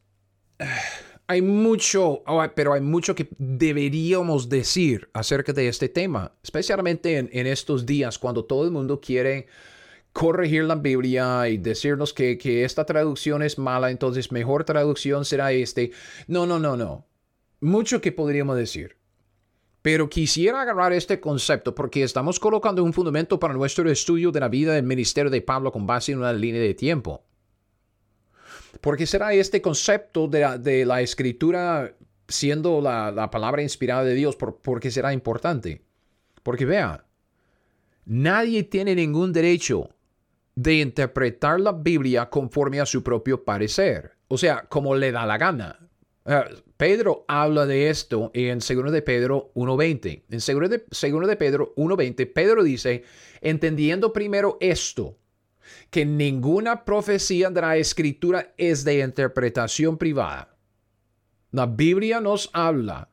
[1.27, 2.23] hay mucho,
[2.55, 8.45] pero hay mucho que deberíamos decir acerca de este tema, especialmente en, estos días cuando
[8.45, 9.47] todo el mundo quiere
[10.13, 15.51] corregir la Biblia y decirnos que, que, esta traducción es mala, entonces mejor traducción será
[15.51, 15.91] este.
[16.27, 17.05] No, no, no, no.
[17.59, 18.97] Mucho que podríamos decir.
[19.81, 24.49] Pero quisiera agarrar este concepto porque estamos colocando un fundamento para nuestro estudio de la
[24.49, 27.23] vida del ministerio de Pablo con base en una línea de tiempo.
[28.81, 31.95] Porque será este concepto de la, escritura
[32.27, 35.81] siendo la, palabra inspirada de Dios, por, porque será importante.
[36.43, 37.05] Porque vea,
[38.05, 39.89] nadie tiene ningún derecho
[40.55, 45.37] de interpretar la Biblia conforme a su propio parecer, o sea, como le da la
[45.37, 45.79] gana.
[46.25, 46.43] Eh,
[46.77, 50.23] Pedro habla de esto en 2 de Pedro 1.20.
[50.29, 53.03] En 2 de, de Pedro 1.20, Pedro dice,
[53.41, 55.17] entendiendo primero esto,
[55.89, 60.55] que ninguna profecía de la escritura es de interpretación privada.
[61.51, 63.09] La Biblia nos habla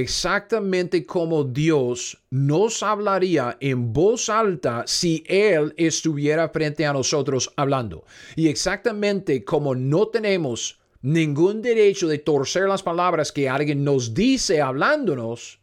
[0.00, 8.04] exactamente como Dios nos hablaría en voz alta si Él estuviera frente a nosotros hablando.
[8.34, 14.60] Y exactamente como no tenemos ningún derecho de torcer las palabras que alguien nos dice
[14.60, 15.60] hablándonos,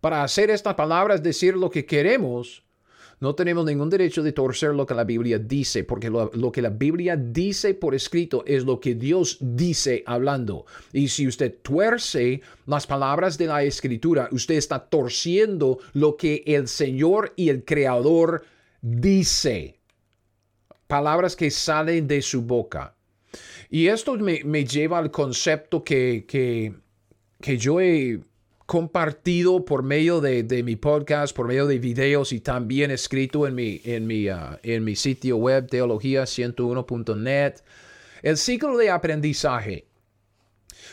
[0.00, 2.64] para hacer estas palabras decir lo que queremos,
[3.18, 6.68] No tenemos ningún derecho de torcer lo que la Biblia dice, porque lo, que la
[6.68, 10.66] Biblia dice por escrito es lo que Dios dice hablando.
[10.92, 16.68] Y si usted tuerce las palabras de la escritura, usted está torciendo lo que el
[16.68, 18.44] Señor y el Creador
[18.82, 19.80] dice.
[20.86, 22.94] Palabras que salen de su boca.
[23.70, 26.74] Y esto me, me lleva al concepto que, que,
[27.40, 28.20] que yo he
[28.66, 33.54] compartido por medio de, de, mi podcast, por medio de videos y también escrito en
[33.54, 37.54] mi, en mi, uh, en mi sitio web teología101.net.
[38.22, 39.86] El ciclo de aprendizaje.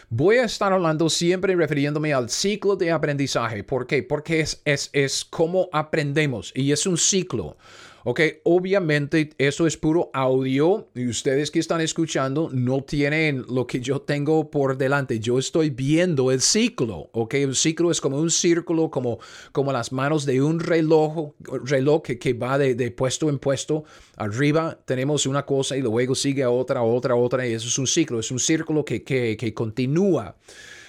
[0.10, 3.64] Voy a estar hablando siempre refiriéndome al ciclo de aprendizaje.
[3.64, 4.04] ¿Por qué?
[4.04, 7.58] Porque es, es, es como aprendemos y es un ciclo.
[8.06, 13.80] Ok, obviamente eso es puro audio y ustedes que están escuchando no tienen lo que
[13.80, 15.22] yo tengo por delante.
[15.22, 17.10] Yo estoy viendo el ciclo.
[17.14, 19.20] Ok, un ciclo es como un círculo, como,
[19.54, 21.32] como las manos de un reloj,
[21.64, 23.86] reloj que, que va de, de, puesto en puesto.
[24.18, 27.48] Arriba tenemos una cosa y luego sigue otra, otra, otra.
[27.48, 30.36] Y eso es un ciclo, es un círculo que, que, que continúa.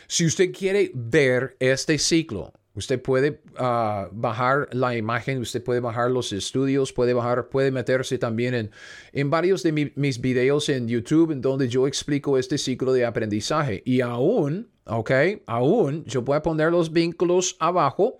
[0.08, 6.10] Si usted quiere ver este ciclo, Usted puede uh, bajar la imagen, usted puede bajar
[6.10, 8.70] los estudios, puede bajar, puede meterse también en,
[9.12, 13.04] en varios de mi, mis videos en YouTube en donde yo explico este ciclo de
[13.04, 13.82] aprendizaje.
[13.84, 15.10] Y aún, ok,
[15.46, 18.18] aún yo voy a poner los vínculos abajo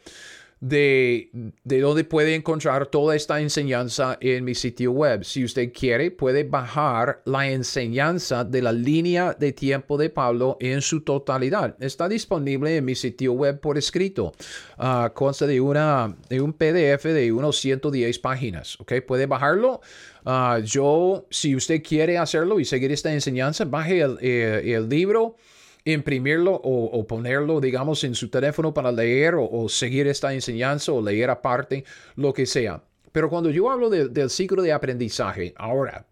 [0.64, 1.28] de,
[1.62, 5.22] de donde puede encontrar toda esta enseñanza en mi sitio web.
[5.22, 10.80] Si usted quiere, puede bajar la enseñanza de la línea de tiempo de Pablo en
[10.80, 11.76] su totalidad.
[11.80, 14.32] Está disponible en mi sitio web por escrito.
[14.78, 18.80] Uh, consta de, una, de un PDF de unos 110 páginas.
[18.80, 18.94] ¿ok?
[19.06, 19.82] Puede bajarlo.
[20.24, 25.36] Uh, yo, si usted quiere hacerlo y seguir esta enseñanza, baje el, eh, el libro
[25.84, 31.30] imprimirlo o, ponerlo, digamos, en su teléfono para leer o, seguir esta enseñanza o leer
[31.30, 31.84] aparte,
[32.16, 32.82] lo que sea.
[33.12, 36.06] Pero cuando yo hablo del ciclo de aprendizaje, ahora,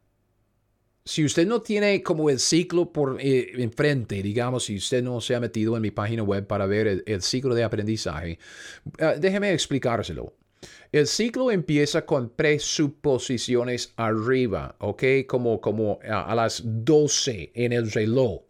[1.04, 5.34] si usted no tiene como el ciclo por eh, enfrente, digamos, si usted no se
[5.34, 8.38] ha metido en mi página web para ver el, ciclo de aprendizaje,
[9.00, 10.34] uh, déjeme explicárselo.
[10.92, 15.02] El ciclo empieza con presuposiciones arriba, ¿ok?
[15.26, 18.42] Como, como a, a las 12 en el reloj.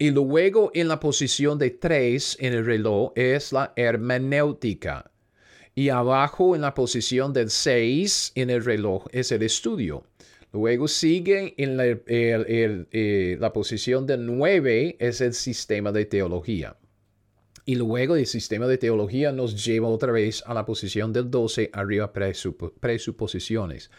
[0.00, 5.10] Y luego en la posición de 3 en el reloj es la hermenéutica.
[5.74, 10.04] Y abajo en la posición del 6 en el reloj es el estudio.
[10.54, 16.78] Luego sigue en la, eh, la posición del 9 es el sistema de teología.
[17.66, 21.68] Y luego el sistema de teología nos lleva otra vez a la posición del 12,
[21.74, 22.10] arriba
[22.80, 23.90] presuposiciones.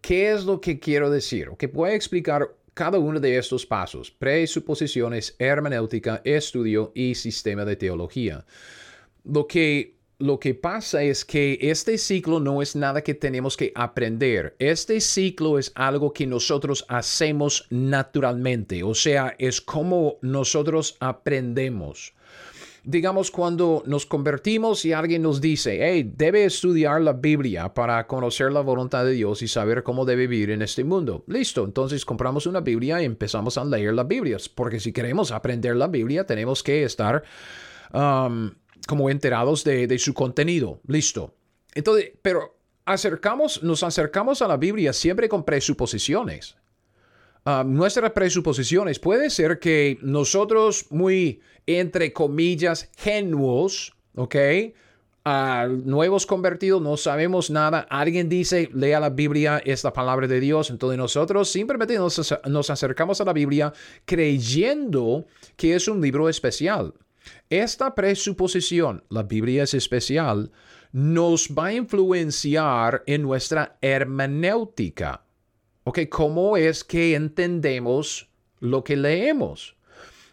[0.00, 1.50] ¿Qué es lo que quiero decir?
[1.58, 7.76] Que voy a explicar cada uno de estos pasos, presuposiciones, hermenéutica, estudio y sistema de
[7.76, 8.44] teología.
[9.24, 13.72] Lo que, lo que pasa es que este ciclo no es nada que tenemos que
[13.74, 14.56] aprender.
[14.58, 22.14] Este ciclo es algo que nosotros hacemos naturalmente, o sea, es como nosotros aprendemos
[22.84, 28.52] digamos, cuando nos convertimos y alguien nos dice, hey, debe estudiar la Biblia para conocer
[28.52, 31.24] la voluntad de Dios y saber cómo debe vivir en este mundo.
[31.28, 35.76] Listo, entonces compramos una Biblia y empezamos a leer la Biblia, porque si queremos aprender
[35.76, 37.22] la Biblia, tenemos que estar
[37.92, 38.50] um,
[38.86, 40.80] como enterados de, de su contenido.
[40.86, 41.34] Listo.
[41.74, 46.56] Entonces, pero acercamos, nos acercamos a la Biblia siempre con presuposiciones.
[47.44, 49.00] Ah, nuestras presuposiciones.
[49.00, 54.36] Puede ser que nosotros muy, entre comillas, genuos, ¿ok?
[55.24, 57.80] A nuevos convertidos no sabemos nada.
[57.90, 60.70] Alguien dice, lea la Biblia, es la palabra de Dios.
[60.70, 63.72] Entonces nosotros simplemente nos, nos acercamos a la Biblia
[64.04, 65.26] creyendo
[65.56, 66.94] que es un libro especial.
[67.50, 70.52] Esta presuposición, la Biblia es especial,
[70.92, 75.24] nos va a influenciar en nuestra hermenéutica.
[75.84, 76.00] ¿Ok?
[76.08, 78.28] ¿Cómo es que entendemos
[78.60, 79.76] lo que leemos?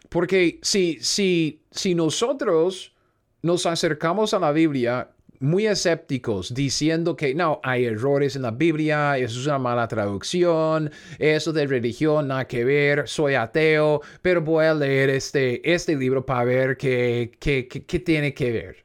[0.08, 2.94] Porque si, si, si nosotros
[3.42, 5.10] nos acercamos a la Biblia
[5.40, 10.90] muy escépticos, diciendo que no, hay errores en la Biblia, eso es una mala traducción,
[11.18, 16.26] eso de religión, nada que ver, soy ateo, pero voy a leer este, este libro
[16.26, 18.84] para ver qué, qué, qué tiene que ver.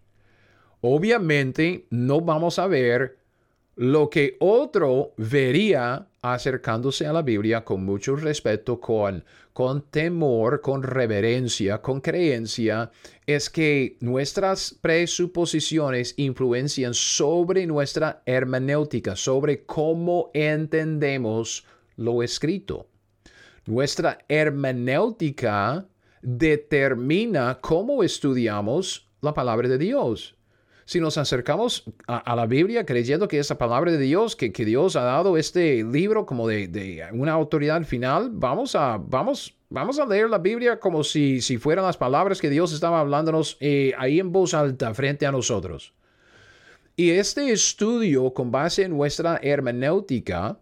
[0.80, 3.18] Obviamente no vamos a ver
[3.76, 9.24] lo que otro vería acercándose a la Biblia con mucho respeto, con,
[9.90, 12.92] temor, con reverencia, con creencia,
[13.26, 21.66] es que nuestras presuposiciones influencian sobre nuestra hermenéutica, sobre cómo entendemos
[21.98, 22.88] lo escrito.
[23.66, 25.86] Nuestra hermenéutica
[26.22, 30.35] determina cómo estudiamos la palabra de Dios.
[30.86, 34.96] Si nos acercamos a, la Biblia creyendo que es la palabra de Dios, que, Dios
[34.96, 40.30] ha dado este libro como de, una autoridad final, vamos a, vamos, vamos a leer
[40.30, 44.32] la Biblia como si, si fueran las palabras que Dios estaba hablándonos eh, ahí en
[44.32, 45.94] voz alta frente a nosotros.
[46.96, 50.60] Y este estudio con base en nuestra hermenéutica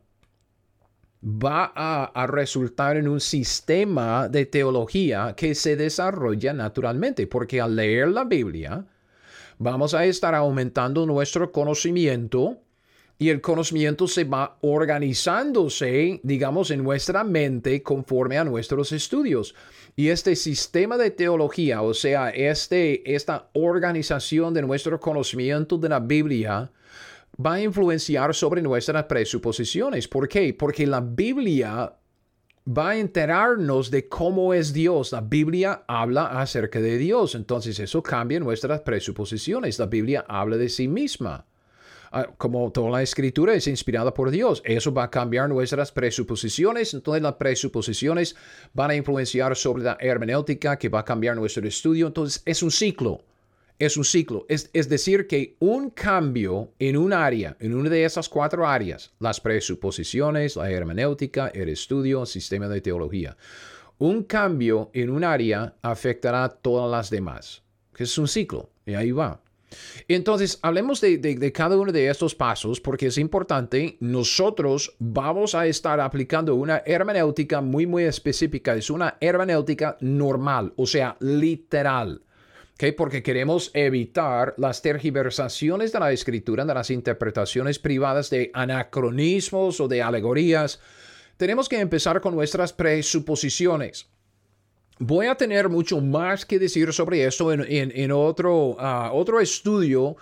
[1.23, 8.09] va a, resultar en un sistema de teología que se desarrolla naturalmente, porque al leer
[8.09, 8.85] la Biblia,
[9.57, 12.59] vamos a estar aumentando nuestro conocimiento
[13.19, 19.55] y el conocimiento se va organizándose, digamos, en nuestra mente conforme a nuestros estudios.
[19.95, 25.99] Y este sistema de teología, o sea, este, esta organización de nuestro conocimiento de la
[25.99, 26.71] Biblia,
[27.43, 30.07] va a influenciar sobre nuestras presuposiciones.
[30.07, 30.53] ¿Por qué?
[30.53, 31.93] Porque la Biblia
[32.67, 35.11] va a enterarnos de cómo es Dios.
[35.11, 39.79] La Biblia habla acerca de Dios, entonces eso cambia nuestras presuposiciones.
[39.79, 41.45] La Biblia habla de sí misma.
[42.11, 46.93] Ah, como toda la escritura es inspirada por Dios, eso va a cambiar nuestras presuposiciones,
[46.93, 48.35] entonces las presuposiciones
[48.71, 52.69] van a influenciar sobre la hermenéutica que va a cambiar nuestro estudio, entonces es un
[52.69, 53.23] ciclo
[53.79, 54.45] es un ciclo.
[54.49, 59.39] Es, decir, que un cambio en un área, en una de esas cuatro áreas, las
[59.39, 63.37] presuposiciones, la hermenéutica, el estudio, el sistema de teología,
[63.97, 67.63] un cambio en un área afectará a todas las demás.
[67.97, 69.39] Es un ciclo y ahí va.
[70.07, 73.97] Entonces, hablemos de, de, cada uno de estos pasos porque es importante.
[73.99, 78.75] Nosotros vamos a estar aplicando una hermenéutica muy, muy específica.
[78.75, 82.21] Es una hermenéutica normal, o sea, literal
[82.91, 89.87] porque queremos evitar las tergiversaciones de la escritura, de las interpretaciones privadas de anacronismos o
[89.87, 90.79] de alegorías.
[91.37, 94.07] Tenemos que empezar con nuestras presuposiciones.
[94.99, 100.15] Voy a tener mucho más que decir sobre esto en, otro, ah, otro estudio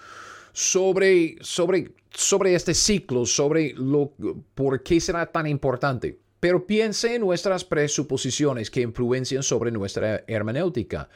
[0.53, 4.13] sobre, sobre, sobre este ciclo, sobre lo,
[4.53, 6.19] por qué será tan importante.
[6.39, 11.09] Pero piense en nuestras presuposiciones que influencian sobre nuestra hermenéutica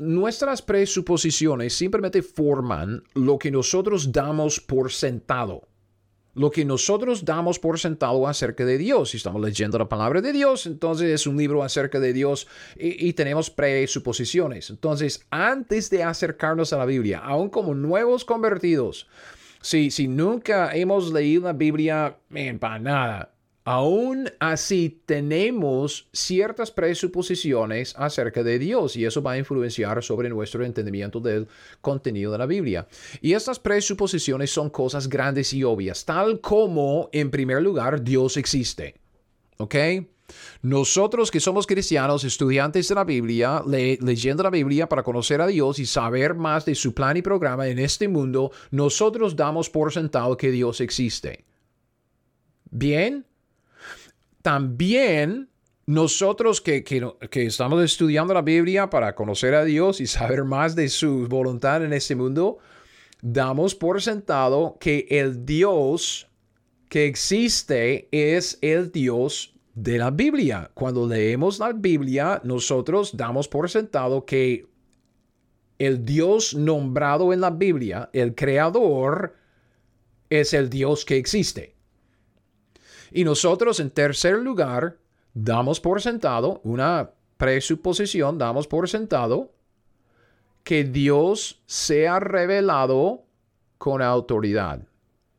[0.00, 5.68] nuestras presuposiciones simplemente forman lo que nosotros damos por sentado.
[6.34, 9.10] Lo que nosotros damos por sentado acerca de Dios.
[9.10, 12.46] Si estamos leyendo la palabra de Dios, entonces es un libro acerca de Dios
[12.76, 14.70] y, tenemos presuposiciones.
[14.70, 19.06] Entonces, antes de acercarnos a la Biblia, aún como nuevos convertidos,
[19.60, 23.34] si, si nunca hemos leído la Biblia, en para nada,
[23.64, 30.64] Aún así tenemos ciertas presuposiciones acerca de Dios y eso va a influenciar sobre nuestro
[30.64, 31.46] entendimiento del
[31.82, 32.88] contenido de la Biblia.
[33.20, 38.94] Y estas presuposiciones son cosas grandes y obvias, tal como, en primer lugar, Dios existe.
[39.58, 39.74] ¿Ok?
[40.62, 45.78] Nosotros que somos cristianos, estudiantes de la Biblia, leyendo la Biblia para conocer a Dios
[45.78, 50.36] y saber más de su plan y programa en este mundo, nosotros damos por sentado
[50.36, 51.44] que Dios existe.
[52.70, 53.26] Bien,
[54.42, 55.48] también
[55.86, 56.84] nosotros que,
[57.32, 61.92] estamos estudiando la Biblia para conocer a Dios y saber más de su voluntad en
[61.92, 62.58] este mundo,
[63.22, 66.28] damos por sentado que el Dios
[66.88, 70.70] que existe es el Dios de la Biblia.
[70.74, 74.66] Cuando leemos la Biblia, nosotros damos por sentado que
[75.78, 79.34] el Dios nombrado en la Biblia, el creador,
[80.28, 81.79] es el Dios que existe.
[83.12, 84.98] Y nosotros, en tercer lugar,
[85.34, 89.52] damos por sentado una presuposición, damos por sentado
[90.62, 93.24] que Dios se ha revelado
[93.78, 94.80] con autoridad.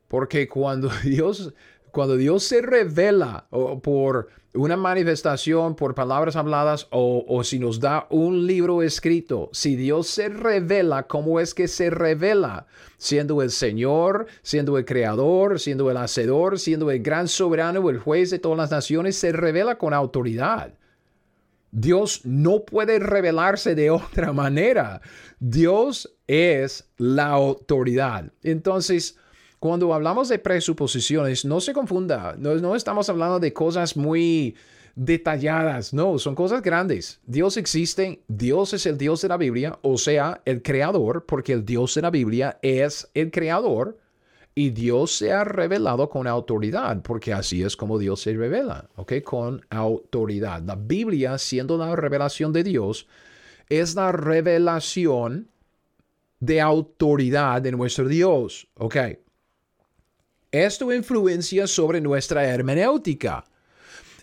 [0.07, 1.53] Porque cuando Dios,
[1.91, 3.47] cuando Dios se revela
[3.81, 10.07] por una manifestación, por palabras habladas o, si nos da un libro escrito, si Dios
[10.07, 12.67] se revela, ¿cómo es que se revela?
[12.97, 18.29] Siendo el Señor, siendo el Creador, siendo el Hacedor, siendo el gran soberano, el juez
[18.29, 20.73] de todas las naciones, se revela con autoridad.
[21.71, 25.01] Dios no puede revelarse de otra manera.
[25.39, 28.31] Dios es la autoridad.
[28.43, 29.17] Entonces,
[29.61, 34.55] cuando hablamos de presuposiciones, no se confunda, no, estamos hablando de cosas muy
[34.95, 37.19] detalladas, no, son cosas grandes.
[37.27, 41.63] Dios existe, Dios es el Dios de la Biblia, o sea, el creador, porque el
[41.63, 43.99] Dios de la Biblia es el creador
[44.55, 49.21] y Dios se ha revelado con autoridad, porque así es como Dios se revela, ¿ok?
[49.23, 50.63] Con autoridad.
[50.63, 53.07] La Biblia, siendo la revelación de Dios,
[53.69, 55.49] es la revelación
[56.39, 58.95] de autoridad de nuestro Dios, ¿ok?
[60.51, 63.45] Esto influencia sobre nuestra hermenéutica.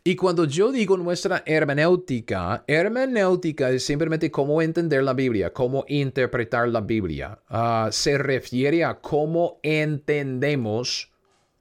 [0.05, 6.69] Y cuando yo digo nuestra hermenéutica, hermenéutica es simplemente cómo entender la Biblia, cómo interpretar
[6.69, 7.39] la Biblia.
[7.49, 11.11] Ah, se refiere a cómo entendemos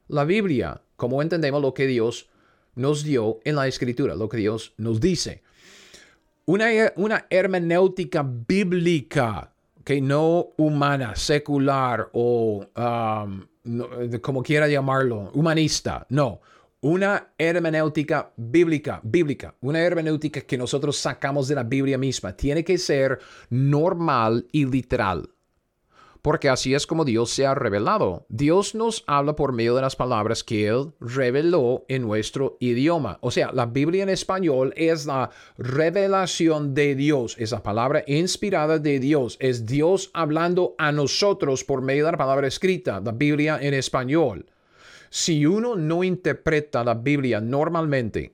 [0.09, 2.30] la Biblia, cómo entendemos lo que Dios
[2.76, 5.43] nos dio en la escritura, lo que Dios nos dice.
[6.45, 9.53] Una, una hermenéutica bíblica,
[9.86, 12.68] que no humana, secular o
[14.22, 16.41] como quiera llamarlo, humanista, no
[16.82, 22.78] una hermenéutica bíblica, bíblica, una hermenéutica que nosotros sacamos de la Biblia misma, tiene que
[22.78, 25.30] ser normal y literal.
[26.28, 28.25] Porque así es como Dios se ha revelado.
[28.28, 33.17] Dios nos habla por medio de las palabras que Él reveló en nuestro idioma.
[33.21, 38.78] O sea, la Biblia en español es la revelación de Dios, es la palabra inspirada
[38.78, 43.59] de Dios, es Dios hablando a nosotros por medio de la palabra escrita, la Biblia
[43.61, 44.47] en español.
[45.09, 48.34] Si uno no interpreta la Biblia normalmente,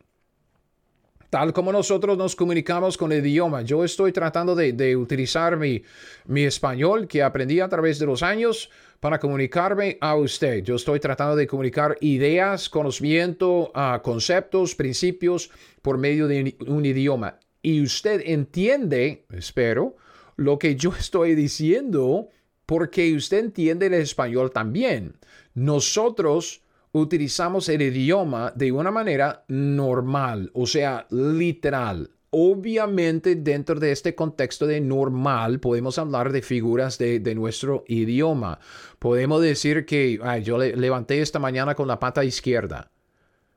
[1.34, 3.64] tal como nosotros nos comunicamos con el idioma.
[3.64, 5.82] Yo estoy tratando de, utilizar mi,
[6.28, 8.70] mi, español que aprendí a través de los años
[9.00, 10.64] para comunicarme a usted.
[10.64, 15.50] Yo estoy tratando de comunicar ideas, conocimiento, uh, conceptos, principios
[15.82, 17.40] por medio de un idioma.
[17.64, 19.96] Y usted entiende, espero,
[20.36, 22.30] lo que yo estoy diciendo
[22.68, 25.16] porque usted entiende el español también.
[25.56, 26.62] Nosotros
[26.94, 32.12] utilizamos el idioma de una manera normal, o sea, literal.
[32.30, 38.60] Obviamente dentro de este contexto de normal podemos hablar de figuras de, nuestro idioma.
[38.98, 42.91] Podemos decir que yo levanté esta mañana con la pata izquierda.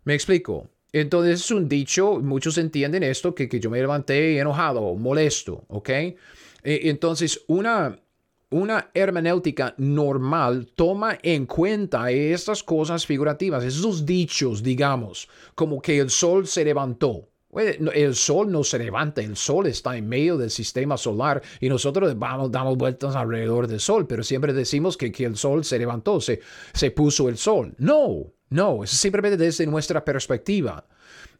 [0.04, 0.68] ¿Me explico?
[0.92, 5.88] Entonces es un dicho, muchos entienden esto, que, que yo me levanté enojado, molesto, ¿ok?
[5.88, 6.16] E,
[6.64, 7.98] entonces una,
[8.50, 16.10] una hermenéutica normal toma en cuenta estas cosas figurativas, esos dichos, digamos, como que el
[16.10, 17.28] sol se levantó.
[17.56, 22.18] El sol no se levanta, el sol está en medio del sistema solar y nosotros
[22.18, 26.40] vamos, damos vueltas alrededor del sol, pero siempre decimos que, el sol se levantó, se,
[26.74, 27.74] se puso el sol.
[27.78, 30.86] No, no, es simplemente desde nuestra perspectiva.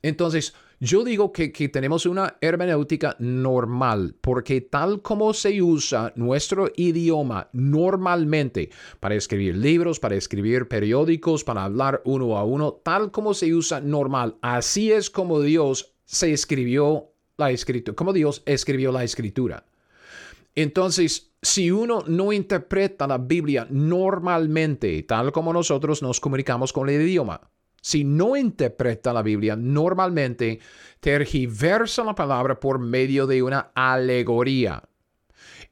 [0.01, 7.49] Entonces, yo digo que, tenemos una hermenéutica normal, porque tal como se usa nuestro idioma
[7.53, 8.71] normalmente
[9.01, 13.81] para escribir libros, para escribir periódicos, para hablar uno a uno, tal como se usa
[13.81, 19.65] normal, así es como Dios se escribió la escritura, como Dios escribió la escritura.
[20.55, 27.01] Entonces, si uno no interpreta la Biblia normalmente, tal como nosotros nos comunicamos con el
[27.01, 27.41] idioma,
[27.87, 30.59] si no interpreta la Biblia, normalmente
[30.99, 34.83] tergiversa la palabra por medio de una alegoría.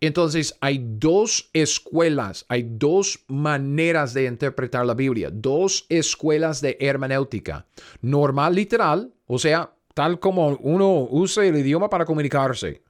[0.01, 7.67] Entonces hay dos escuelas, hay dos maneras de interpretar la Biblia, dos escuelas de hermenéutica.
[8.01, 12.85] Normal literal, o sea, tal como uno usa el idioma para comunicarse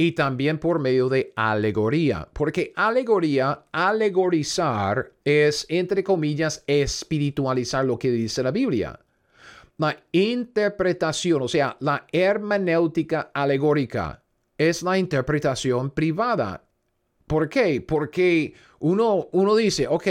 [0.00, 8.10] y también por medio de alegoría, porque alegoría, alegorizar es, entre comillas, espiritualizar lo que
[8.10, 8.98] dice la Biblia.
[9.76, 14.22] La interpretación, o sea, la hermenéutica alegórica,
[14.56, 16.64] es la interpretación privada.
[17.26, 17.82] ¿Por qué?
[17.86, 20.06] Porque uno, uno dice, ok,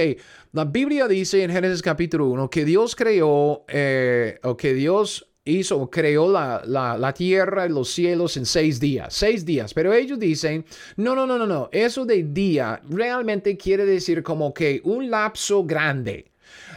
[0.51, 5.89] la Biblia dice en Génesis capítulo 1 que Dios creó, eh, o que Dios hizo,
[5.89, 9.73] creó la, la, tierra y los cielos en seis días, seis días.
[9.73, 14.53] Pero ellos dicen, no, no, no, no, no, eso de día realmente quiere decir como
[14.53, 16.29] que un lapso grande.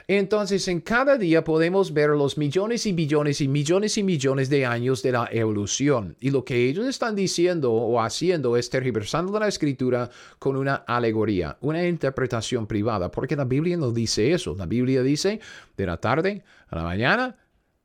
[0.09, 4.67] Entonces, en cada día podemos ver los millones y billones y millones y millones de
[4.67, 6.17] años de la evolución.
[6.21, 11.57] Y lo que ellos están diciendo o haciendo es tergiversando la escritura con una alegoría,
[11.61, 14.55] una interpretación privada, porque la Biblia no dice eso.
[14.57, 15.41] La Biblia dice
[15.77, 17.37] de la tarde a la mañana,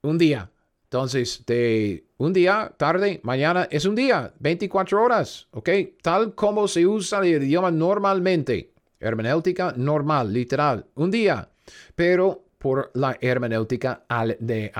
[0.01, 0.51] un día.
[0.88, 5.69] Entonces, de un día, tarde, mañana es un día, 24 horas, ¿ok?
[6.01, 8.71] Tal como se usa el idioma normalmente.
[8.97, 11.49] Hermenéutica normal, literal, un día.
[11.93, 14.05] Pero por la hermenéutica
[14.39, 14.71] de,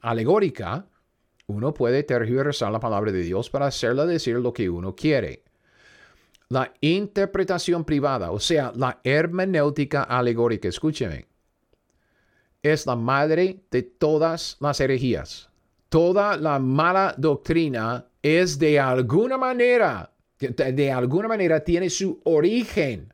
[0.00, 0.86] alegórica,
[1.46, 5.44] uno puede tergiversar la palabra de Dios para hacerla decir lo que uno quiere.
[6.48, 11.27] La interpretación privada, o sea, la hermenéutica alegórica, escúcheme,
[12.62, 15.48] es la madre de todas las herejías.
[15.88, 23.12] Toda la mala doctrina es de alguna manera, de alguna manera tiene su origen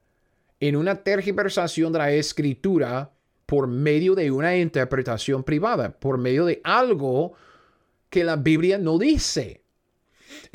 [0.60, 3.10] en una tergiversación de la escritura
[3.46, 7.34] por medio de una interpretación privada, por medio de algo
[8.08, 9.63] que la Biblia no dice.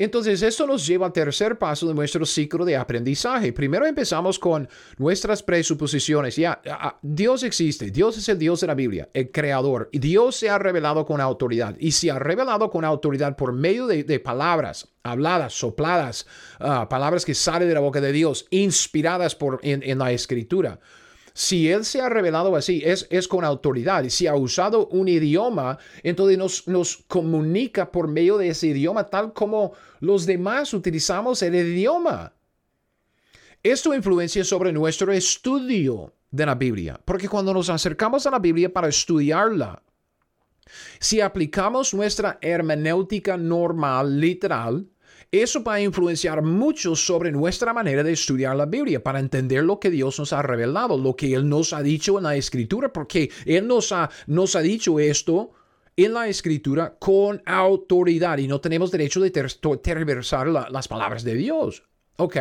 [0.00, 3.52] Entonces, esto nos lleva al tercer paso de nuestro ciclo de aprendizaje.
[3.52, 6.36] Primero empezamos con nuestras presuposiciones.
[6.36, 6.58] Ya,
[7.02, 9.90] Dios existe, Dios es el Dios de la Biblia, el creador.
[9.92, 11.76] Y Dios se ha revelado con autoridad.
[11.78, 16.26] Y se ha revelado con autoridad por medio de, palabras habladas, sopladas,
[16.60, 20.80] ah, palabras que salen de la boca de Dios, inspiradas en la escritura.
[21.40, 24.06] Si Él se ha revelado así, es, es con autoridad.
[24.10, 29.32] Si ha usado un idioma, entonces nos, nos comunica por medio de ese idioma tal
[29.32, 32.34] como los demás utilizamos el idioma.
[33.62, 38.70] Esto influencia sobre nuestro estudio de la Biblia, porque cuando nos acercamos a la Biblia
[38.70, 39.82] para estudiarla,
[40.98, 44.90] si aplicamos nuestra hermenéutica normal, literal,
[45.32, 49.78] eso va a influenciar mucho sobre nuestra manera de estudiar la Biblia para entender lo
[49.78, 53.30] que Dios nos ha revelado, lo que Él nos ha dicho en la Escritura, porque
[53.46, 55.52] Él nos ha, nos ha dicho esto
[55.96, 61.84] en la Escritura con autoridad y no tenemos derecho de terversar las palabras de Dios.
[62.16, 62.36] Ok,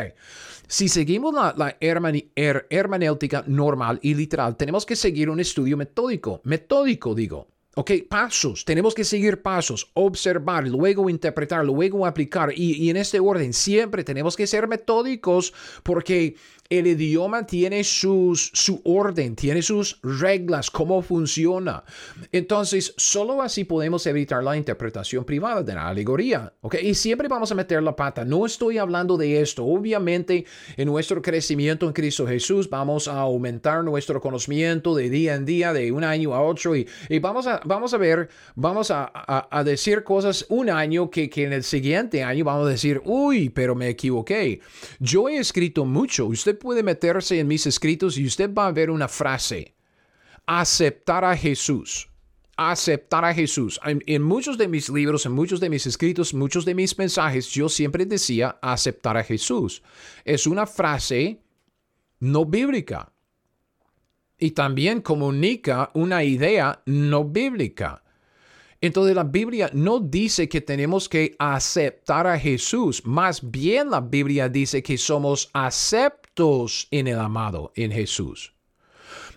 [0.67, 7.13] si seguimos la, la hermenéutica normal y literal, tenemos que seguir un estudio metódico, metódico
[7.13, 7.47] digo.
[7.79, 13.21] Ok, pasos, tenemos que seguir pasos, observar, luego interpretar, luego aplicar y, y en este
[13.21, 16.35] orden siempre tenemos que ser metódicos porque
[16.69, 21.83] el idioma tiene sus, su orden, tiene sus reglas, cómo funciona.
[22.31, 26.53] Entonces, solo así podemos evitar la interpretación privada de la alegoría.
[26.79, 28.23] Y siempre vamos a meter la pata.
[28.23, 29.65] No estoy hablando de esto.
[29.65, 30.45] Obviamente,
[30.77, 35.73] en nuestro crecimiento en Cristo Jesús, vamos a aumentar nuestro conocimiento de día en día,
[35.73, 36.75] de un año a otro.
[36.75, 36.87] Y,
[37.19, 42.23] vamos, a, vamos a ver, vamos a, decir cosas un año que en el siguiente
[42.23, 44.59] año vamos a decir, uy, pero me equivoqué.
[44.99, 46.25] Yo he escrito mucho.
[46.25, 49.75] Usted puede meterse en mis escritos y usted va a ver una frase.
[50.45, 52.09] Aceptar a Jesús.
[52.57, 53.79] Aceptar a Jesús.
[53.85, 57.69] En, muchos de mis libros, en muchos de mis escritos, muchos de mis mensajes, yo
[57.69, 59.83] siempre decía aceptar a Jesús.
[60.25, 61.39] Es una frase
[62.19, 63.13] no bíblica.
[64.39, 68.03] Y también comunica una idea no bíblica.
[68.81, 74.47] Entonces la Biblia no dice que tenemos que aceptar a Jesús, más bien la Biblia
[74.47, 78.53] dice que somos aceptos en el amado, en Jesús.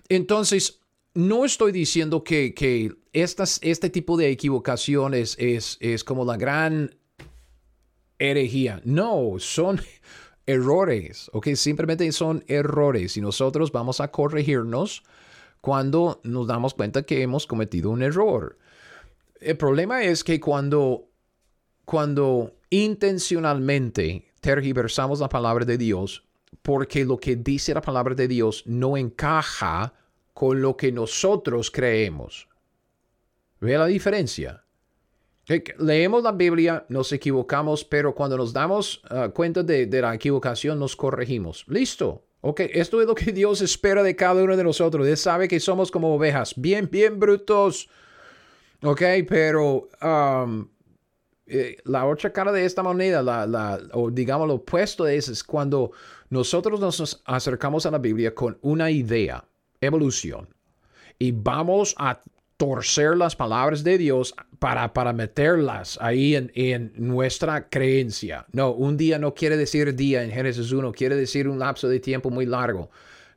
[0.09, 0.81] Entonces,
[1.15, 6.95] no estoy diciendo que, que este tipo de equivocaciones es, es como la gran
[8.19, 8.81] herejía.
[8.85, 9.81] No, son
[10.47, 11.49] errores, ¿ok?
[11.55, 15.03] Simplemente son errores y nosotros vamos a corregirnos
[15.61, 18.59] cuando nos damos cuenta que hemos cometido un error.
[19.41, 21.09] El problema es que cuando,
[21.85, 26.25] cuando intencionalmente tergiversamos la palabra de Dios,
[26.63, 29.95] porque lo que dice la palabra de Dios no encaja
[30.35, 32.49] con lo que nosotros creemos.
[33.61, 34.62] ¿Ve la diferencia?
[35.79, 40.95] Leemos la Biblia, nos equivocamos, pero cuando nos damos ah, cuenta de, la equivocación, nos
[40.95, 41.65] corregimos.
[41.69, 42.25] Listo.
[42.41, 45.07] Ok, esto es lo que Dios espera de cada uno de nosotros.
[45.07, 47.89] Él sabe que somos como ovejas, bien, bien brutos.
[48.83, 49.89] Ok, pero
[51.47, 55.33] eh, la otra cara de esta moneda, la, la, o digamos lo opuesto de eso,
[55.33, 55.93] es cuando
[56.31, 59.45] nosotros nos acercamos a la Biblia con una idea,
[59.81, 60.49] evolución,
[61.19, 62.21] y vamos a
[62.63, 68.47] torcer las palabras de Dios para, para meterlas ahí en, en, nuestra creencia.
[68.53, 71.99] No, un día no quiere decir día en Génesis 1, quiere decir un lapso de
[71.99, 72.89] tiempo muy largo.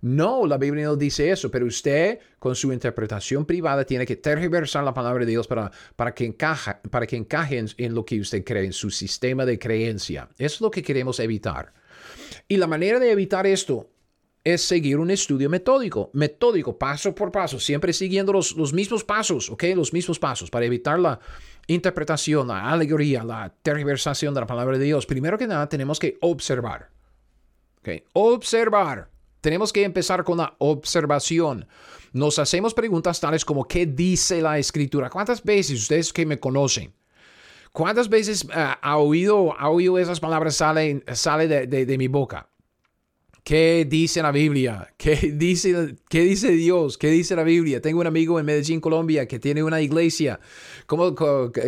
[0.01, 4.83] No, la Biblia no dice eso, pero usted con su interpretación privada tiene que tergiversar
[4.83, 8.43] la palabra de Dios para, para que, encaje, para que encaje en, lo que usted
[8.43, 10.29] cree, en su sistema de creencia.
[10.37, 11.73] Eso es lo que queremos evitar.
[12.47, 13.89] Y la manera de evitar esto
[14.45, 19.49] es seguir un estudio metódico, metódico, paso por paso, siempre siguiendo los, los mismos pasos,
[19.49, 19.63] ¿ok?
[19.75, 21.19] Los mismos pasos para evitar la
[21.65, 25.07] interpretación, la alegoría, la tergiversación de la palabra de Dios.
[25.07, 26.91] Primero que nada, tenemos que observar,
[27.79, 28.03] ¿ok?
[28.13, 29.09] Observar.
[29.41, 31.67] Tenemos que empezar con la observación.
[32.13, 35.09] Nos hacemos preguntas tales como ¿qué dice la escritura?
[35.09, 36.93] ¿Cuántas veces ustedes que me conocen?
[37.71, 41.01] ¿Cuántas veces uh, ha, oído, ha oído esas palabras sale
[41.47, 42.47] de, de, de mi boca?
[43.45, 44.91] ¿Qué dice la Biblia?
[44.97, 46.97] ¿Qué dice, ¿Qué dice Dios?
[46.97, 47.79] ¿Qué dice la Biblia?
[47.79, 50.39] Tengo un amigo en Medellín, Colombia, que tiene una iglesia.
[50.87, 51.13] ¿Cómo,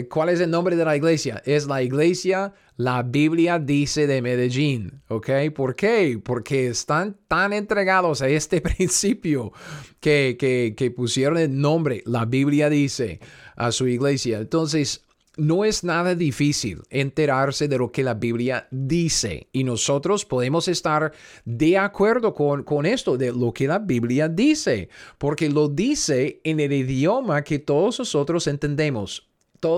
[0.09, 1.39] ¿Cuál es el nombre de la iglesia?
[1.45, 5.03] Es la iglesia La Biblia dice de Medellín.
[5.07, 5.29] ¿Ok?
[5.55, 6.19] ¿Por qué?
[6.23, 9.53] Porque están tan entregados a este principio
[9.99, 13.19] que, que, que pusieron el nombre La Biblia dice
[13.55, 14.39] a su iglesia.
[14.39, 15.06] Entonces,
[15.37, 21.13] no es nada difícil enterarse de lo que la Biblia dice y nosotros podemos estar
[21.45, 26.59] de acuerdo con, con, esto, de lo que la Biblia dice, porque lo dice en
[26.59, 29.29] el idioma que todos nosotros entendemos.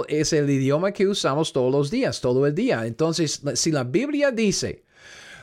[0.07, 2.85] es el idioma que usamos todos los días, todo el día.
[2.85, 4.83] Entonces, si la Biblia dice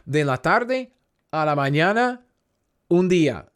[0.04, 0.92] de la tarde
[1.30, 2.26] a la mañana,
[2.88, 3.52] un día,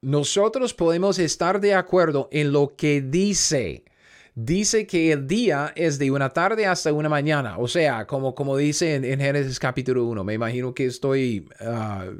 [0.00, 3.85] nosotros podemos estar de acuerdo en lo que dice.
[4.38, 7.56] Dice que el día es de una tarde hasta una mañana.
[7.56, 10.24] O sea, como, como dice en, Génesis capítulo 1.
[10.24, 11.48] Me imagino que estoy...
[11.58, 12.10] Ah,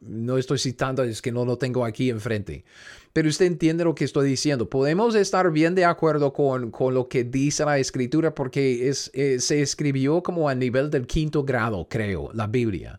[0.00, 2.64] no estoy citando, es que no lo tengo aquí enfrente.
[3.12, 4.70] Pero usted entiende lo que estoy diciendo.
[4.70, 9.38] Podemos estar bien de acuerdo con, con lo que dice la escritura porque es, eh,
[9.38, 12.98] se escribió como a nivel del quinto grado, creo, la Biblia.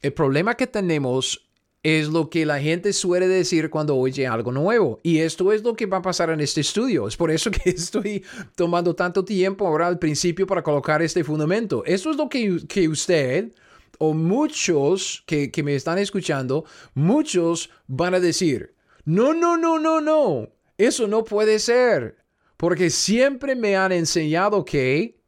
[0.00, 1.43] El problema que tenemos
[1.84, 5.00] es lo que la gente suele decir cuando oye algo nuevo.
[5.02, 7.06] Y esto es lo que va a pasar en este estudio.
[7.06, 8.24] Es por eso que estoy
[8.56, 11.84] tomando tanto tiempo ahora al principio para colocar este fundamento.
[11.84, 13.52] Esto es lo que, que usted
[13.98, 16.64] o muchos que, que me están escuchando,
[16.94, 18.74] muchos van a decir,
[19.04, 20.48] no, no, no, no, no.
[20.78, 22.16] Eso no puede ser.
[22.56, 25.20] Porque siempre me han enseñado que...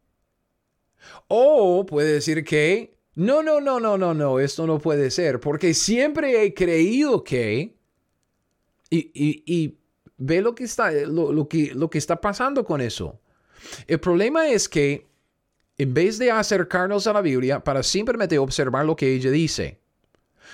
[1.29, 2.96] O puede decir que...
[3.17, 4.39] No, no, no, no, no, no.
[4.39, 5.41] Esto no puede ser.
[5.41, 7.75] Porque siempre he creído que...
[8.89, 9.79] Y, y, y
[10.17, 13.19] ve lo que, está, lo, que, lo que está pasando con eso.
[13.87, 15.07] El problema es que
[15.79, 19.81] en vez de acercarnos a la Biblia para simplemente observar lo que ella dice,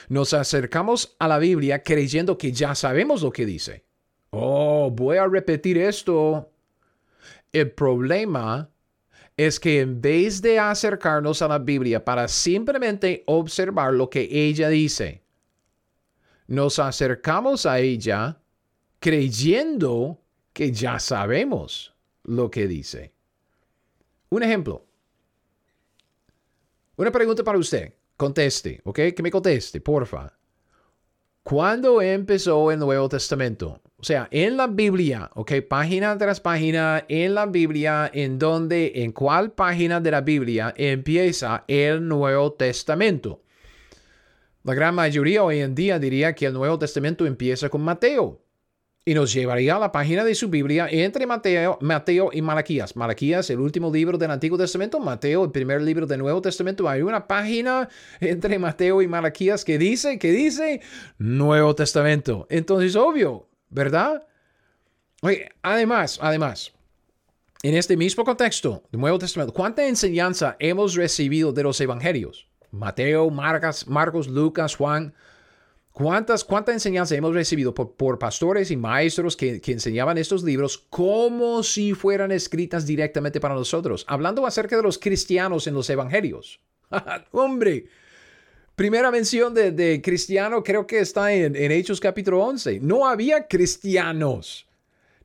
[0.09, 3.85] nos acercamos a la Biblia creyendo que ya sabemos lo que dice.
[4.31, 6.49] Oh, voy a repetir esto.
[7.53, 8.72] El problema
[9.47, 14.69] es que en vez de acercarnos a la Biblia para simplemente observar lo que ella
[14.69, 15.23] dice,
[16.47, 18.41] nos acercamos a ella
[18.99, 20.21] creyendo
[20.53, 23.13] que ya sabemos lo que dice.
[24.29, 24.87] Un ejemplo.
[26.97, 28.99] Una pregunta para usted conteste, ¿ok?
[29.17, 30.33] Que me conteste, porfa.
[31.43, 33.81] ¿Cuándo empezó el Nuevo Testamento?
[33.97, 35.53] O sea, en la Biblia, ¿ok?
[35.69, 41.65] Página tras página, en la Biblia, en donde, en cuál página de la Biblia empieza
[41.67, 43.43] el Nuevo Testamento.
[44.63, 48.41] La gran mayoría hoy en día diría que el Nuevo Testamento empieza con Mateo
[49.05, 52.95] y nos llevaría a la página de su Biblia entre Mateo, Mateo y Malaquías.
[52.95, 56.89] Malaquías, el último libro del Antiguo Testamento, Mateo, el primer libro del Nuevo Testamento.
[56.89, 57.89] Hay una página
[58.21, 60.81] entre Mateo y Malaquías que dice, que dice
[61.19, 62.47] Nuevo Testamento.
[62.49, 64.25] Entonces, obvio, ¿verdad?
[65.21, 66.73] Oye, además, además,
[67.65, 72.49] en este mismo contexto del Nuevo Testamento, ¿cuánta enseñanza hemos recibido de los evangelios?
[72.71, 75.13] Mateo, Marcos, Marcos Lucas, Juan.
[75.93, 81.63] ¿Cuántas, ¿Cuánta enseñanza hemos recibido por, pastores y maestros que, que, enseñaban estos libros como
[81.63, 84.07] si fueran escritas directamente para nosotros?
[84.09, 86.61] Hablando acerca de los cristianos en los evangelios.
[87.31, 87.87] Hombre,
[88.75, 92.81] primera mención de, de, cristiano creo que está en, en Hechos capítulo 11.
[92.81, 94.67] No había cristianos.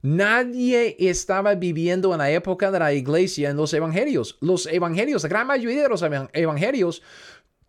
[0.01, 4.38] Nadie estaba viviendo en la época de la iglesia en los evangelios.
[4.41, 6.03] Los evangelios, la gran mayoría de los
[6.34, 7.01] evangelios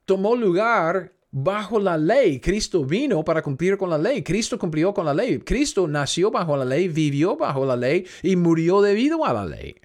[0.04, 2.40] tomó lugar bajo la ley.
[2.40, 4.22] Cristo vino para cumplir con la ley.
[4.22, 5.38] Cristo cumplió con la ley.
[5.38, 9.76] Cristo nació bajo la ley, vivió bajo la ley y murió debido a la ley.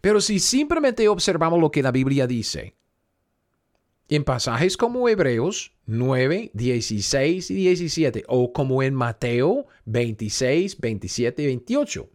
[0.00, 2.74] Pero si simplemente observamos lo que la Biblia dice,
[4.08, 11.46] en pasajes como Hebreos 9, 16 y 17, o como en Mateo 26, 27 y
[11.46, 12.10] 28,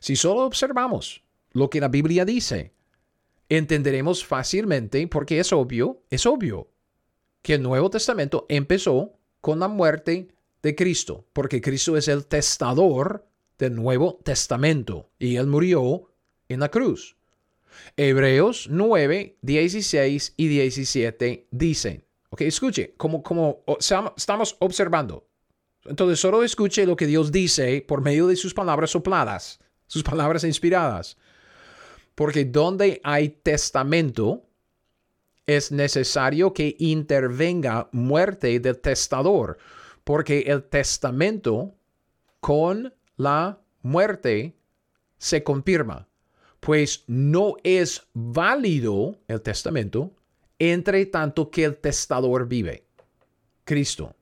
[0.00, 1.22] si solo observamos
[1.52, 2.72] lo que la Biblia dice,
[3.48, 6.71] entenderemos fácilmente, porque es obvio, es obvio,
[7.42, 10.28] que el Nuevo Testamento empezó con la muerte
[10.62, 13.26] de Cristo, porque Cristo es el testador
[13.58, 16.08] del Nuevo Testamento y él murió
[16.48, 17.16] en la cruz.
[17.96, 23.64] Hebreos 9, 16 y 17 dicen, ok, escuche, como, como
[24.16, 25.26] estamos observando.
[25.84, 30.44] Entonces solo escuche lo que Dios dice por medio de sus palabras sopladas, sus palabras
[30.44, 31.16] inspiradas.
[32.14, 34.44] Porque donde hay testamento,
[35.46, 39.58] es necesario que intervenga muerte del testador,
[40.04, 41.74] porque el testamento
[42.40, 44.56] con la muerte
[45.18, 46.08] se confirma,
[46.60, 50.12] pues no es válido el testamento
[50.58, 52.84] entre tanto que el testador vive,
[53.64, 54.14] Cristo.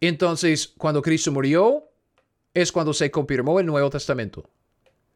[0.00, 1.90] Entonces, cuando Cristo murió,
[2.54, 4.48] es cuando se confirmó el Nuevo Testamento.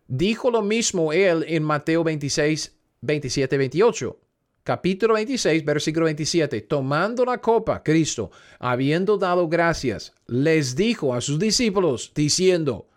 [0.07, 4.21] Dijo lo mismo él en Mateo 26, 27, 28
[4.63, 11.39] capítulo 26, versículo 27, tomando la copa, Cristo, habiendo dado gracias, les dijo a sus
[11.39, 12.89] discípulos, diciendo,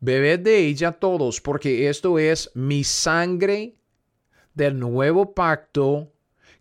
[0.00, 3.76] bebed de ella todos, porque esto es mi sangre
[4.54, 6.12] del nuevo pacto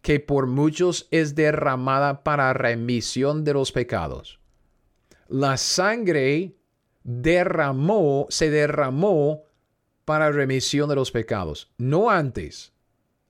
[0.02, 4.40] que por muchos es derramada para remisión de los pecados.
[5.28, 6.56] La sangre
[7.04, 9.44] derramó, se derramó
[10.06, 12.74] para remisión de los pecados, no antes.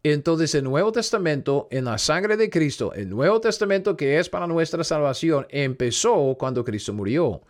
[0.04, 4.47] Entonces el Nuevo Testamento, en la sangre de Cristo, el Nuevo Testamento que es para
[4.47, 7.41] nuestra salvación, empezó cuando Cristo murió.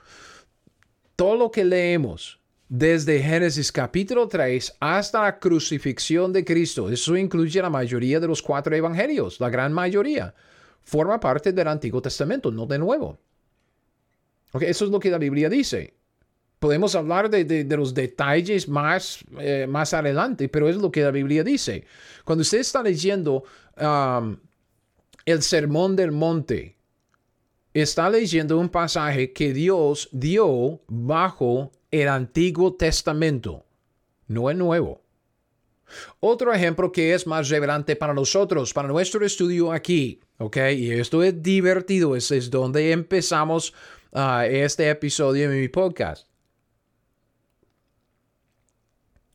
[1.15, 7.61] Todo lo que leemos desde Génesis capítulo 3 hasta la crucifixión de Cristo, eso incluye
[7.61, 10.33] la mayoría de los cuatro evangelios, la gran mayoría,
[10.81, 13.17] forma parte del Antiguo Testamento, no de Nuevo.
[14.51, 16.00] Okay, eso es lo que la Biblia dice.
[16.61, 21.43] Podemos hablar de, los detalles más, eh, más adelante, pero es lo que la Biblia
[21.43, 21.85] dice.
[22.23, 23.43] Cuando usted está leyendo
[23.81, 24.37] um,
[25.25, 26.77] el Sermón del Monte,
[27.73, 33.65] está leyendo un pasaje que Dios dio bajo el Antiguo Testamento,
[34.27, 35.01] no el Nuevo.
[36.19, 40.57] Otro ejemplo que es más relevante para nosotros, para nuestro estudio aquí, ¿ok?
[40.77, 43.73] Y esto es divertido, es, es donde empezamos
[44.11, 46.30] uh, este episodio de mi podcast.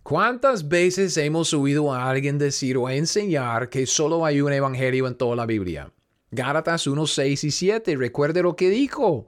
[0.08, 5.16] ¿Cuántas veces hemos oído a alguien decir o enseñar que solo hay un evangelio en
[5.16, 5.90] toda la Biblia?
[6.30, 7.96] Gálatas 1, 6 y 7.
[7.96, 9.26] Recuerde lo que dijo.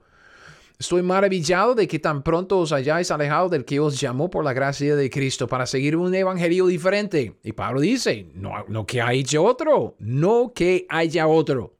[0.79, 4.53] Estoy maravillado de que tan pronto os hayáis alejado del que os llamó por la
[4.53, 7.35] gracia de Cristo para seguir un evangelio diferente.
[7.43, 11.78] Y Pablo dice, no, no que haya otro, no que haya otro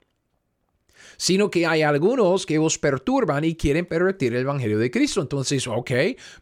[1.19, 5.21] sino que hay algunos que os perturban y quieren pervertir el Evangelio de Cristo.
[5.21, 5.91] Entonces, ok,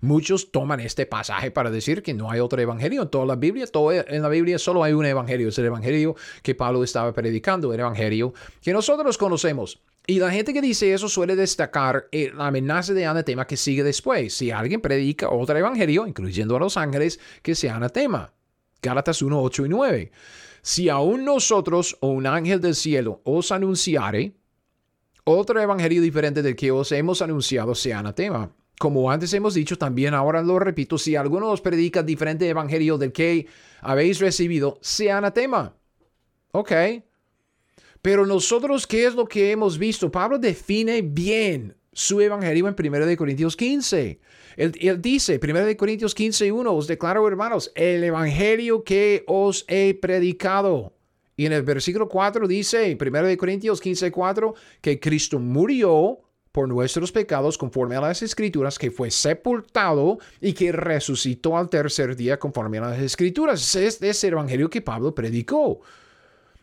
[0.02, 3.66] muchos toman este pasaje para decir que no hay otro Evangelio en toda la Biblia.
[3.66, 7.72] Todo, en la Biblia solo hay un Evangelio, es el Evangelio que Pablo estaba predicando,
[7.72, 9.80] el Evangelio que nosotros conocemos.
[10.06, 13.82] Y la gente que dice eso suele destacar eh, la amenaza de anatema que sigue
[13.82, 14.34] después.
[14.34, 18.32] Si alguien predica otro evangelio, incluyendo a los ángeles, que sea anatema.
[18.80, 20.12] Gálatas 1, 8 y 9.
[20.62, 24.34] Si aún nosotros o un ángel del cielo os anunciare
[25.28, 28.52] otro evangelio diferente del que os hemos anunciado sea anatema.
[28.78, 33.10] Como antes hemos dicho, también ahora lo repito, si alguno os predica diferente evangelio del
[33.10, 33.48] que
[33.80, 35.74] habéis recibido, sea anatema.
[36.52, 36.72] Ok.
[38.02, 40.12] Pero nosotros, ¿qué es lo que hemos visto?
[40.12, 44.20] Pablo define bien su evangelio en 1 Corintios 15.
[44.56, 49.94] Él, él, dice, 1 Corintios 15, 1, os declaro hermanos, el evangelio que os he
[49.94, 50.95] predicado
[51.36, 56.20] y en el versículo 4 dice, 1 Corintios 15, 4, que Cristo murió
[56.50, 62.16] por nuestros pecados conforme a las escrituras, que fue sepultado y que resucitó al tercer
[62.16, 63.76] día conforme a las escrituras.
[63.76, 65.82] Es ese evangelio que Pablo predicó.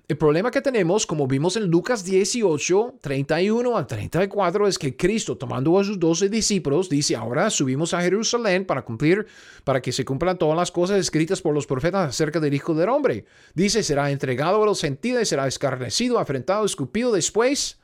[0.06, 5.38] El problema que tenemos, como vimos en Lucas 18, 31 al 34, es que Cristo,
[5.38, 9.26] tomando a sus doce discípulos, dice, ahora subimos a Jerusalén para cumplir,
[9.64, 12.90] para que se cumplan todas las cosas escritas por los profetas acerca del Hijo del
[12.90, 13.24] Hombre.
[13.54, 17.80] Dice, será entregado a los sentidos, será escarnecido, afrentado, escupido, después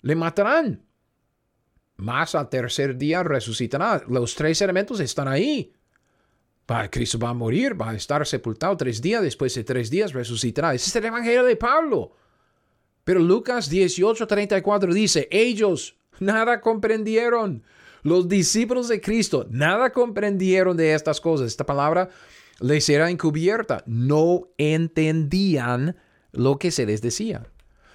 [0.00, 0.86] le matarán.
[1.96, 4.02] Más al tercer día resucitará.
[4.08, 5.74] Los tres elementos están ahí.
[6.90, 10.72] Cristo va a morir, va a estar sepultado tres días, después de tres días resucitará.
[10.74, 12.12] Ese es el Evangelio de Pablo.
[13.02, 17.64] Pero Lucas 18:34 dice, ellos nada comprendieron.
[18.02, 21.48] Los discípulos de Cristo nada comprendieron de estas cosas.
[21.48, 22.08] Esta palabra
[22.60, 23.82] les era encubierta.
[23.86, 25.96] No entendían
[26.32, 27.46] lo que se les decía.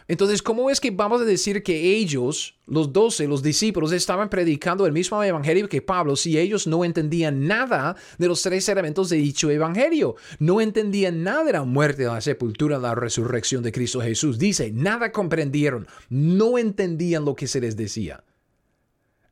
[0.07, 4.85] Entonces, ¿cómo es que vamos a decir que ellos, los doce, los discípulos, estaban predicando
[4.85, 9.17] el mismo evangelio que Pablo si ellos no entendían nada de los tres elementos de
[9.17, 10.15] dicho evangelio?
[10.37, 14.37] No entendían nada de la muerte, la sepultura, la resurrección de Cristo Jesús.
[14.37, 18.23] Dice, nada comprendieron, no entendían lo que se les decía.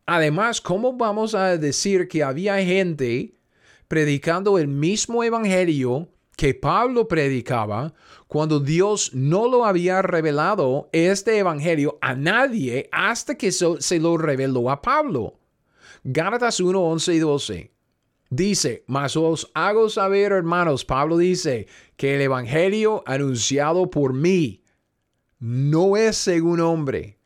[0.08, 3.36] Además, ¿cómo vamos a decir que había gente
[3.88, 7.94] predicando el mismo evangelio que Pablo predicaba
[8.34, 14.72] cuando Dios no lo había revelado este evangelio a nadie hasta que se lo reveló
[14.72, 15.36] a Pablo.
[16.04, 17.72] Gálatas 1, 11 y 12.
[18.32, 24.64] Dice, mas os hago saber, hermanos, Pablo dice, que el evangelio anunciado por mí
[25.38, 27.20] no es según hombre,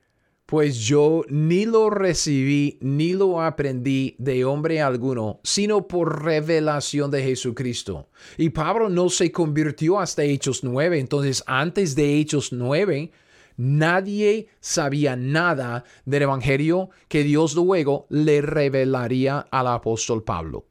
[0.47, 7.21] pues yo ni lo recibí ni lo aprendí de hombre alguno, sino por revelación de
[7.21, 8.07] Jesucristo.
[8.37, 13.11] Y Pablo no se convirtió hasta Hechos 9, entonces antes de Hechos 9,
[13.57, 20.66] nadie sabía nada del Evangelio que Dios luego le revelaría al apóstol Pablo.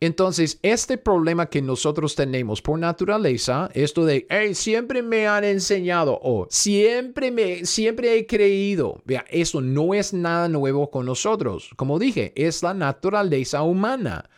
[0.00, 6.18] Entonces, este problema que nosotros tenemos por naturaleza, esto de, hey, siempre me han enseñado
[6.22, 11.70] o siempre me, siempre he creído, vea, eso no es nada nuevo con nosotros.
[11.76, 14.28] Como dije, es la naturaleza humana.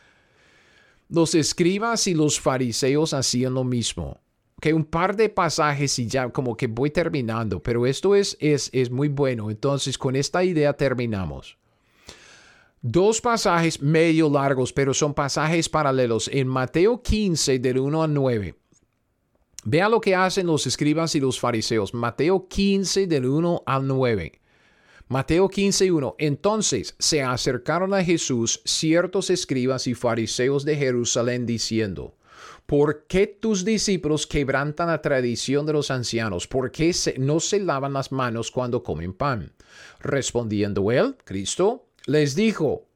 [1.09, 4.21] Los escribas y los fariseos hacían lo mismo.
[4.61, 8.71] Que un par de pasajes y ya como que voy terminando, pero esto es, es,
[8.73, 9.51] es muy bueno.
[9.51, 11.59] Entonces, con esta idea terminamos.
[12.83, 16.29] Dos pasajes medio largos, pero son pasajes paralelos.
[16.33, 18.55] En Mateo 15, del 1 al 9.
[19.65, 21.93] Vea lo que hacen los escribas y los fariseos.
[21.93, 24.41] Mateo 15, del 1 al 9.
[25.09, 26.15] Mateo 15, 1.
[26.19, 32.15] Entonces se acercaron a Jesús ciertos escribas y fariseos de Jerusalén diciendo,
[32.67, 36.49] ¿Por qué tus discípulos quebrantan la tradición de los ancianos?
[36.49, 39.53] ¿Por qué no se lavan las manos cuando comen pan?
[40.01, 42.87] Respondiendo él, Cristo, les dijo,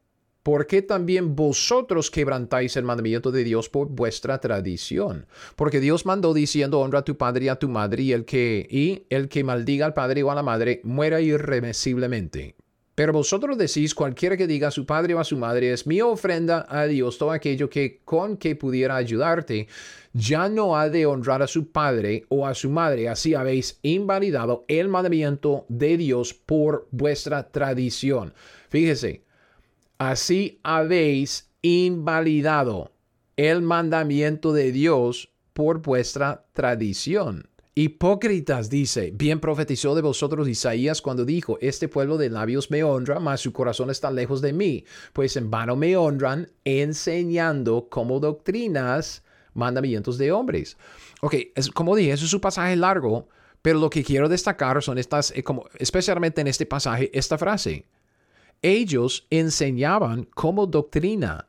[0.42, 5.26] ¿por qué también vosotros quebrantáis el mandamiento de Dios por vuestra tradición?
[5.56, 8.66] Porque Dios mandó diciendo, honra a tu padre y a tu madre, y el que,
[8.70, 12.54] y el que maldiga al padre o a la madre, muera irremisiblemente.
[12.94, 16.02] Pero vosotros decís, cualquiera que diga a su padre o a su madre, es mi
[16.02, 19.68] ofrenda a Dios, todo aquello que con que pudiera ayudarte,
[20.12, 23.08] ya no ha de honrar a su padre o a su madre.
[23.08, 28.34] Así habéis invalidado el mandamiento de Dios por vuestra tradición.
[28.70, 29.24] Fíjese,
[29.98, 32.92] así habéis invalidado
[33.36, 37.48] el mandamiento de Dios por vuestra tradición.
[37.74, 43.18] Hipócritas, dice, bien profetizó de vosotros Isaías cuando dijo, este pueblo de labios me honra,
[43.18, 49.24] mas su corazón está lejos de mí, pues en vano me honran enseñando como doctrinas
[49.52, 50.76] mandamientos de hombres.
[51.22, 53.28] Ok, es, como dije, eso es un pasaje largo,
[53.62, 57.84] pero lo que quiero destacar son estas, eh, como, especialmente en este pasaje, esta frase
[58.62, 61.46] ellos enseñaban como doctrina,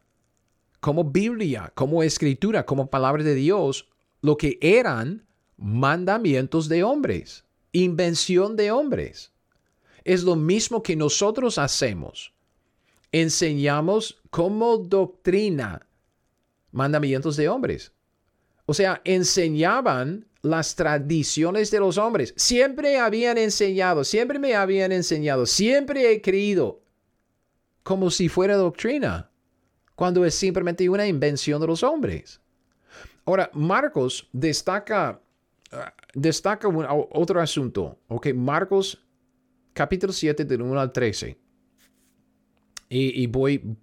[0.80, 3.88] como Biblia, como escritura, como palabra de Dios,
[4.22, 5.26] lo que eran
[5.58, 9.32] mandamientos de hombres, invención de hombres.
[10.04, 12.34] Es lo mismo que nosotros hacemos.
[13.12, 15.86] Enseñamos como doctrina
[16.72, 17.92] mandamientos de hombres.
[18.66, 22.34] O sea, enseñaban las tradiciones de los hombres.
[22.38, 26.81] Siempre habían enseñado, siempre me habían enseñado, siempre he creído
[27.84, 29.30] como si fuera doctrina,
[29.96, 32.42] cuando es simplemente una invención de los hombres.
[33.26, 35.22] Ahora, Marcos destaca,
[35.72, 38.00] ah, destaca otro asunto.
[38.08, 39.04] Ok, Marcos
[39.74, 41.38] capítulo 7 del 1 al 13.
[42.94, 43.78] Y, voy,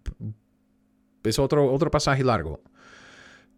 [1.25, 2.63] es otro, otro pasaje largo.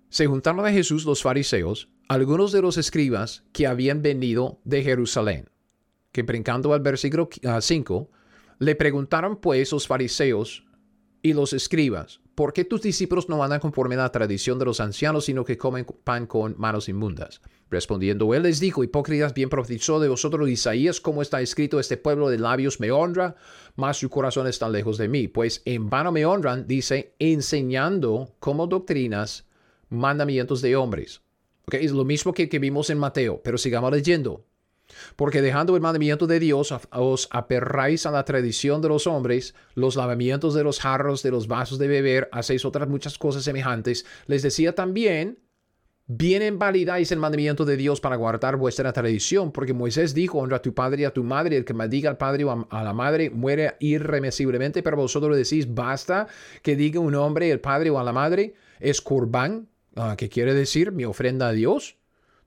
[0.08, 5.50] Se juntaron a Jesús los fariseos, algunos de los escribas que habían venido de Jerusalén,
[6.12, 7.28] que brincando al versículo
[7.60, 8.10] 5,
[8.60, 10.64] le preguntaron pues los fariseos
[11.22, 14.80] y los escribas, ¿por qué tus discípulos no andan conforme a la tradición de los
[14.80, 17.40] ancianos, sino que comen pan con manos inmundas?
[17.70, 22.28] Respondiendo él les dijo, hipócritas, bien profetizó de vosotros Isaías, como está escrito, este pueblo
[22.28, 23.34] de labios me honra,
[23.76, 25.28] mas su corazón está lejos de mí.
[25.28, 29.46] Pues en vano me honran, dice, enseñando como doctrinas
[29.88, 31.22] mandamientos de hombres.
[31.66, 34.44] Okay, es lo mismo que, que vimos en Mateo, pero sigamos leyendo.
[35.16, 39.96] Porque dejando el mandamiento de Dios, os aperráis a la tradición de los hombres, los
[39.96, 44.04] lavamientos de los jarros, de los vasos de beber, hacéis otras muchas cosas semejantes.
[44.26, 45.38] Les decía también,
[46.06, 50.62] bien invalidáis el mandamiento de Dios para guardar vuestra tradición, porque Moisés dijo, honra a
[50.62, 53.30] tu padre y a tu madre, el que maldiga al padre o a la madre
[53.30, 56.26] muere irremisiblemente, pero vosotros decís, basta
[56.62, 60.52] que diga un hombre, el padre o a la madre, es kurban, ah, que quiere
[60.52, 61.99] decir mi ofrenda a Dios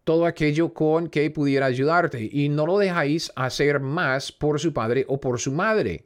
[0.03, 5.05] todo aquello con que pudiera ayudarte y no lo dejáis hacer más por su padre
[5.07, 6.05] o por su madre.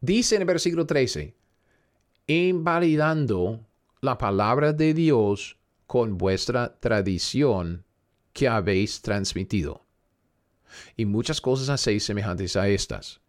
[0.00, 1.34] Dice en el versículo 13,
[2.26, 3.60] invalidando
[4.00, 5.56] la palabra de Dios
[5.86, 7.84] con vuestra tradición
[8.32, 9.82] que habéis transmitido.
[10.96, 13.20] Y muchas cosas hacéis semejantes a estas.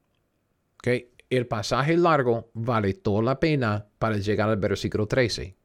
[0.80, 1.12] ¿Okay?
[1.30, 5.56] El pasaje largo vale toda la pena para llegar al versículo 13.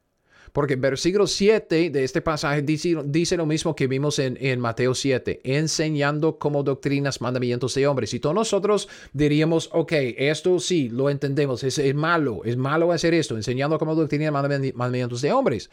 [0.52, 5.40] Porque versículo 7 de este pasaje dice, lo mismo que vimos en, en, Mateo 7,
[5.44, 8.12] enseñando como doctrinas mandamientos de hombres.
[8.14, 13.14] Y todos nosotros diríamos, ok, esto sí, lo entendemos, es, es malo, es malo hacer
[13.14, 15.70] esto, enseñando como doctrinas mandamientos de hombres.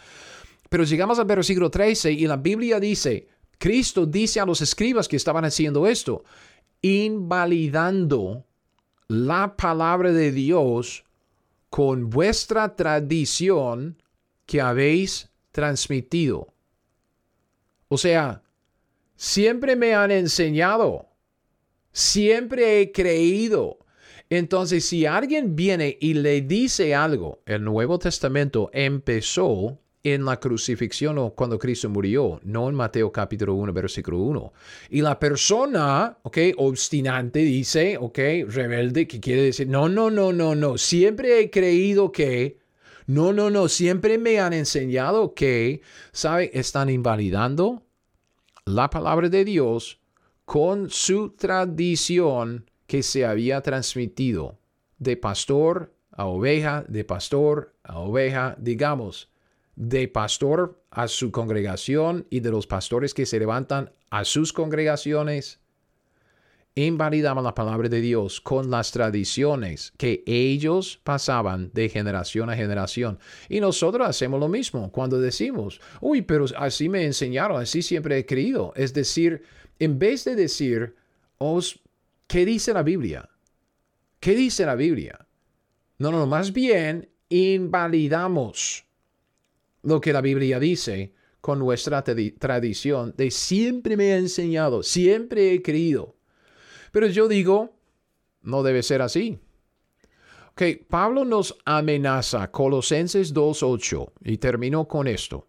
[0.69, 5.15] Pero llegamos al versículo 13 y la Biblia dice, Cristo dice a los escribas que
[5.15, 6.23] estaban haciendo esto,
[6.81, 8.45] invalidando
[9.07, 11.03] la palabra de Dios
[11.69, 13.97] con vuestra tradición
[14.47, 16.51] que habéis transmitido.
[17.89, 18.41] O sea,
[19.15, 21.09] siempre me han enseñado,
[21.91, 23.77] siempre he creído.
[24.29, 31.17] Entonces, si alguien viene y le dice algo, el Nuevo Testamento empezó en la crucifixión
[31.17, 34.53] o cuando Cristo murió, no en Mateo capítulo 1, versículo 1.
[34.91, 38.17] Y la persona, ok, obstinante dice, ok,
[38.47, 42.57] rebelde, que quiere decir, no, no, no, no, no, siempre he creído que
[43.07, 43.67] no, no, no.
[43.69, 45.81] Siempre me han enseñado que,
[46.11, 46.51] ¿sabe?
[46.53, 47.83] Están invalidando
[48.65, 49.99] la palabra de Dios
[50.45, 54.59] con su tradición que se había transmitido
[54.97, 59.29] de pastor a oveja, de pastor a oveja, digamos,
[59.75, 65.61] de pastor a su congregación y de los pastores que se levantan a sus congregaciones,
[66.85, 73.17] invalidamos la palabra de Dios con las tradiciones que ellos pasaban de generación a generación.
[73.49, 78.25] Y nosotros hacemos lo mismo cuando decimos, uy, pero así me enseñaron, así siempre he
[78.25, 78.73] creído.
[78.75, 79.43] Es decir,
[79.79, 80.95] en vez de decir,
[81.37, 81.79] os,
[82.27, 83.29] ¿qué dice la Biblia?
[84.19, 85.27] ¿Qué dice la Biblia?
[85.97, 88.85] No, no, más bien invalidamos
[89.81, 95.61] lo que la Biblia dice con nuestra tradición de siempre me ha enseñado, siempre he
[95.61, 96.16] creído.
[96.91, 97.73] Pero yo digo,
[98.41, 99.39] no debe ser así.
[100.51, 105.47] Ok, Pablo nos amenaza, Colosenses 2.8, y termino con esto.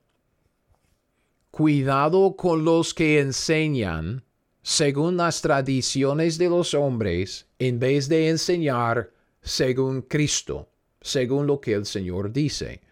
[1.51, 4.23] Cuidado con los que enseñan
[4.63, 9.11] según las tradiciones de los hombres, en vez de enseñar
[9.41, 10.69] según Cristo,
[11.01, 12.83] según lo que el Señor dice.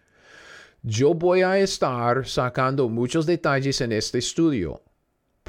[0.81, 4.81] Yo voy a estar sacando muchos detalles en este estudio.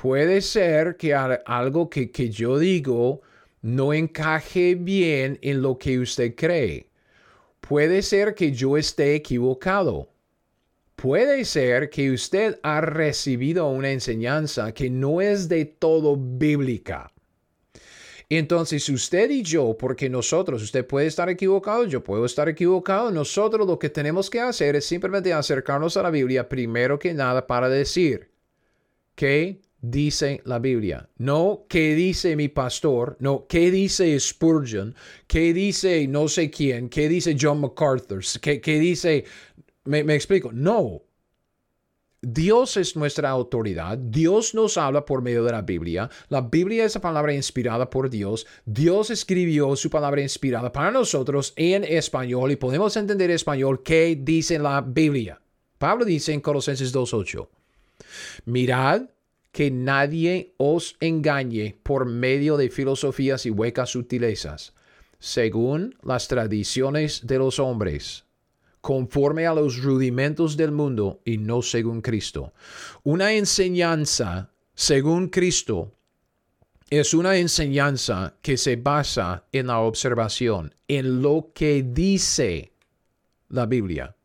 [0.01, 3.21] Puede ser que algo que, que yo digo
[3.63, 6.89] no encaje bien en lo que usted cree.
[7.61, 10.09] Puede ser que yo esté equivocado.
[10.95, 17.13] Puede ser que usted ha recibido una enseñanza que no es de todo bíblica.
[18.29, 23.67] Entonces, usted y yo, porque nosotros, usted puede estar equivocado, yo puedo estar equivocado, nosotros
[23.67, 27.69] lo que tenemos que hacer es simplemente acercarnos a la Biblia primero que nada para
[27.69, 28.31] decir
[29.17, 31.09] qué dice la Biblia.
[31.18, 34.95] No qué dice mi pastor, no qué dice Spurgeon,
[35.26, 39.24] qué dice no sé quién, qué dice John MacArthur, qué, qué dice...
[39.84, 41.03] Me, me explico, no,
[42.20, 46.97] Dios es nuestra autoridad, Dios nos habla por medio de la Biblia, la Biblia es
[46.97, 52.57] la palabra inspirada por Dios, Dios escribió su palabra inspirada para nosotros en español y
[52.57, 53.84] podemos entender español.
[53.84, 55.41] Qué dice la Biblia.
[55.78, 57.49] Pablo dice en Colosenses 2.8,
[58.47, 59.03] mirad
[59.53, 64.75] que nadie os engañe por medio de filosofías y huecas sutilezas,
[65.19, 68.25] según las tradiciones de los hombres
[68.81, 72.55] conforme a los rudimentos del mundo y no según Cristo.
[73.03, 75.93] Una enseñanza según Cristo
[76.89, 82.73] es una enseñanza que se basa en la observación, en lo que dice
[83.49, 84.17] la Biblia.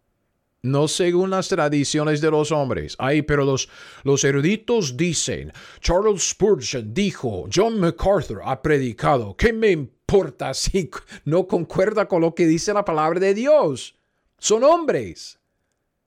[0.65, 2.95] No según las tradiciones de los hombres.
[2.97, 5.51] Ay, pero los, eruditos dicen,
[5.81, 10.89] Charles Spurgeon dijo, John MacArthur ha predicado, ¿qué me importa si
[11.25, 13.95] no concuerda con lo que dice la palabra de Dios?
[14.37, 15.37] Son hombres.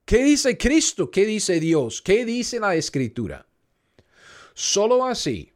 [0.07, 1.11] ¿Qué dice Cristo?
[1.11, 2.00] ¿Qué dice Dios?
[2.00, 3.46] ¿Qué dice la Escritura?
[4.54, 5.52] Solo así,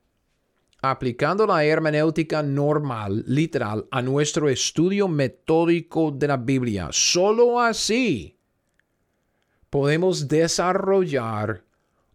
[0.82, 8.36] aplicando la hermenéutica normal, literal, a nuestro estudio metódico de la Biblia, solo así
[9.70, 11.62] podemos desarrollar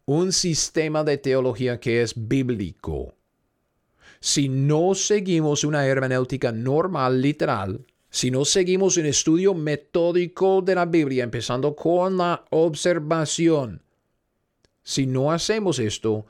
[0.06, 3.16] un sistema de teología que es bíblico.
[4.20, 10.86] Si no seguimos una hermenéutica normal, literal, si no seguimos un estudio metódico de la
[10.86, 13.82] Biblia, empezando con la observación,
[14.84, 16.26] si no hacemos esto,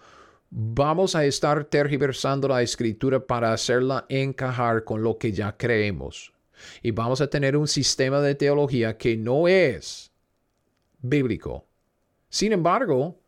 [0.50, 6.32] vamos a estar tergiversando la escritura para hacerla encajar con lo que ya creemos.
[6.82, 10.12] Y vamos a tener un sistema de teología que no es
[11.10, 11.68] bíblico.
[12.30, 13.20] Sin embargo,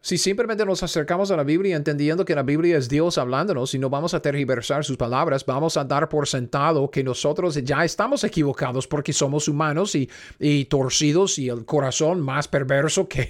[0.00, 3.80] si simplemente nos acercamos a la Biblia entendiendo que la Biblia es Dios hablándonos y
[3.80, 8.22] no vamos a tergiversar sus palabras, vamos a dar por sentado que nosotros ya estamos
[8.22, 13.28] equivocados porque somos humanos y, torcidos y el corazón más perverso que,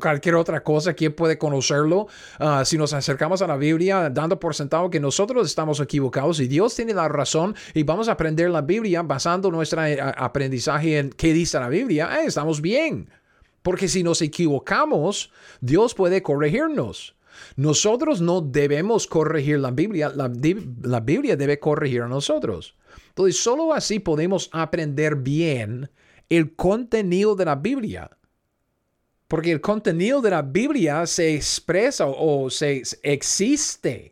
[0.00, 0.92] cualquier otra cosa.
[0.94, 2.08] ¿Quién puede conocerlo?
[2.40, 6.48] Ah, si nos acercamos a la Biblia dando por sentado que nosotros estamos equivocados y
[6.48, 11.10] Dios tiene la razón y vamos a aprender la Biblia basando nuestro eh, aprendizaje en
[11.10, 13.08] qué dice la Biblia, eh, estamos bien.
[13.62, 15.30] Porque si nos equivocamos,
[15.60, 17.14] Dios puede corregirnos.
[17.56, 20.28] Nosotros no debemos corregir la Biblia, la,
[21.00, 22.76] Biblia debe corregir a nosotros.
[23.08, 25.90] Entonces, solo así podemos aprender bien
[26.28, 28.10] el contenido de la Biblia.
[29.28, 34.10] Porque el contenido de la Biblia se expresa o se existe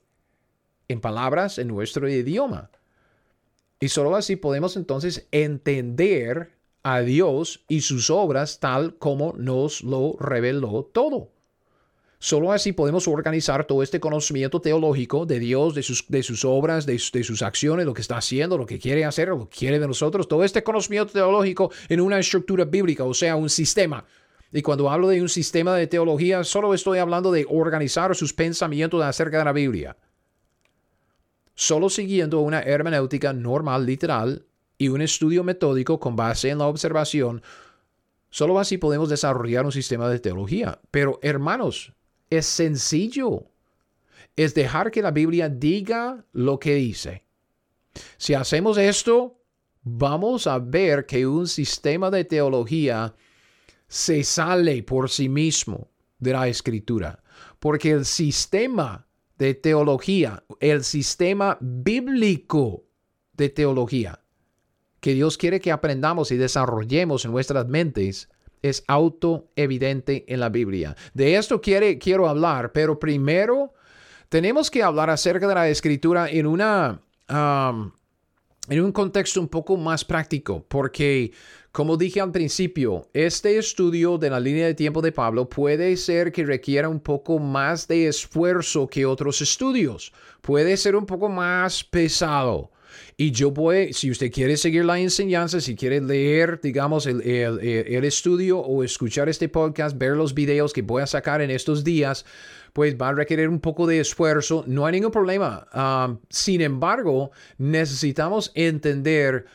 [0.86, 2.70] en palabras en nuestro idioma.
[3.80, 10.16] Y solo así podemos entonces entender a Dios y sus obras tal como nos lo
[10.18, 11.30] reveló todo.
[12.20, 16.84] Solo así podemos organizar todo este conocimiento teológico de Dios, de sus, de sus obras,
[16.84, 19.78] de, de, sus acciones, lo que está haciendo, lo que quiere hacer, lo que quiere
[19.78, 24.05] de nosotros, todo este conocimiento teológico en una estructura bíblica, o sea, un sistema.
[24.50, 29.00] Y cuando hablo de un sistema de teología, solo estoy hablando de organizar sus pensamientos
[29.05, 29.96] acerca de la Biblia.
[31.55, 34.46] Solo siguiendo una hermenéutica normal, literal,
[34.78, 37.42] y un estudio metódico con base en la observación,
[38.30, 40.80] solo así podemos desarrollar un sistema de teología.
[40.92, 41.92] Pero hermanos,
[42.30, 43.50] es sencillo.
[44.36, 47.24] Es dejar que la Biblia diga lo que dice.
[48.16, 49.40] Si hacemos esto,
[49.82, 53.14] vamos a ver que un sistema de teología
[53.88, 55.90] se sale por sí mismo
[56.20, 57.22] de la escritura.
[57.59, 62.84] Porque el sistema de teología, el sistema bíblico
[63.32, 64.20] de teología
[65.00, 68.28] que Dios quiere que aprendamos y desarrollemos en nuestras mentes
[68.62, 70.96] es autoevidente en la Biblia.
[71.14, 73.72] De esto quiere, quiero hablar, pero primero
[74.28, 77.00] tenemos que hablar acerca de la escritura en una...
[77.28, 81.32] en un contexto un poco más práctico, porque
[81.72, 86.32] como dije al principio, este estudio de la línea de tiempo de Pablo puede ser
[86.32, 91.84] que requiera un poco más de esfuerzo que otros estudios, puede ser un poco más
[91.84, 92.72] pesado.
[93.16, 97.23] Y yo voy, si usted quiere seguir la enseñanza, si quiere leer, digamos, el,
[98.05, 102.24] estudio o escuchar este podcast, ver los videos que voy a sacar en estos días,
[102.73, 104.65] pues va a requerir un poco de esfuerzo.
[104.66, 105.66] No hay ningún problema.
[106.31, 109.47] Sin embargo, necesitamos entender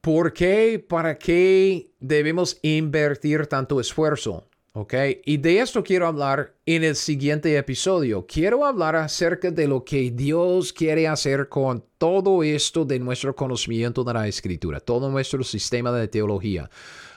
[0.00, 4.48] por qué, para qué debemos invertir tanto esfuerzo.
[4.76, 4.92] ¿Ok?
[5.24, 8.26] Y de esto quiero hablar en el siguiente episodio.
[8.26, 14.02] Quiero hablar acerca de lo que Dios quiere hacer con todo esto de nuestro conocimiento
[14.02, 16.68] de la escritura, todo nuestro sistema de teología,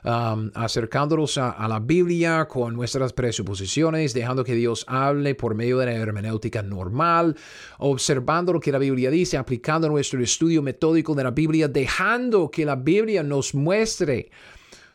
[0.06, 5.88] um, acercándonos a, la Biblia con nuestras presuposiciones, dejando que Dios hable por medio de
[5.88, 7.36] la hermenéutica normal,
[7.80, 12.66] observando lo que la Biblia dice, aplicando nuestro estudio metódico de la Biblia, dejando que
[12.66, 14.30] la Biblia nos muestre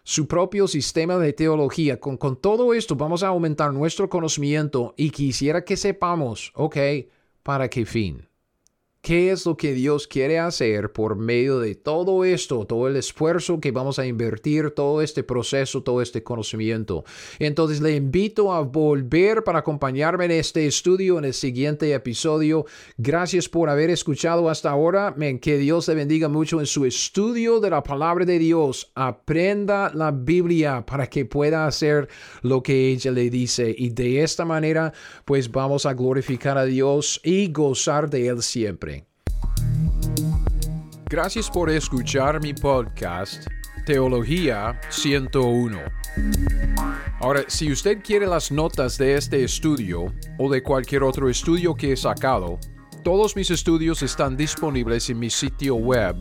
[0.04, 2.00] su propio sistema de teología.
[2.00, 6.76] Con, con todo esto vamos a aumentar nuestro conocimiento y quisiera que sepamos, ok,
[7.42, 8.28] ¿para qué fin?
[9.04, 13.58] ¿Qué es lo que Dios quiere hacer por medio de todo esto, todo el esfuerzo
[13.58, 17.04] que vamos a invertir, todo este proceso, todo este conocimiento?
[17.40, 22.64] Entonces le invito a volver para acompañarme en este estudio en el siguiente episodio.
[22.96, 25.16] Gracias por haber escuchado hasta ahora.
[25.40, 28.92] Que Dios le bendiga mucho en su estudio de la palabra de Dios.
[28.94, 32.08] Aprenda la Biblia para que pueda hacer
[32.42, 33.74] lo que ella le dice.
[33.76, 34.92] Y de esta manera,
[35.24, 38.91] pues vamos a glorificar a Dios y gozar de Él siempre.
[41.12, 43.46] Gracias por escuchar mi podcast
[43.84, 45.78] Teología 101.
[47.20, 50.06] Ahora, si usted quiere las notas de este estudio
[50.38, 52.58] o de cualquier otro estudio que he sacado,
[53.04, 56.16] todos mis estudios están disponibles en mi sitio web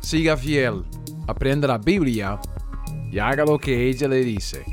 [0.00, 0.82] Siga fiel.
[1.28, 2.40] Aprenda la Biblia
[3.12, 4.64] Y haga lo que ella le dice.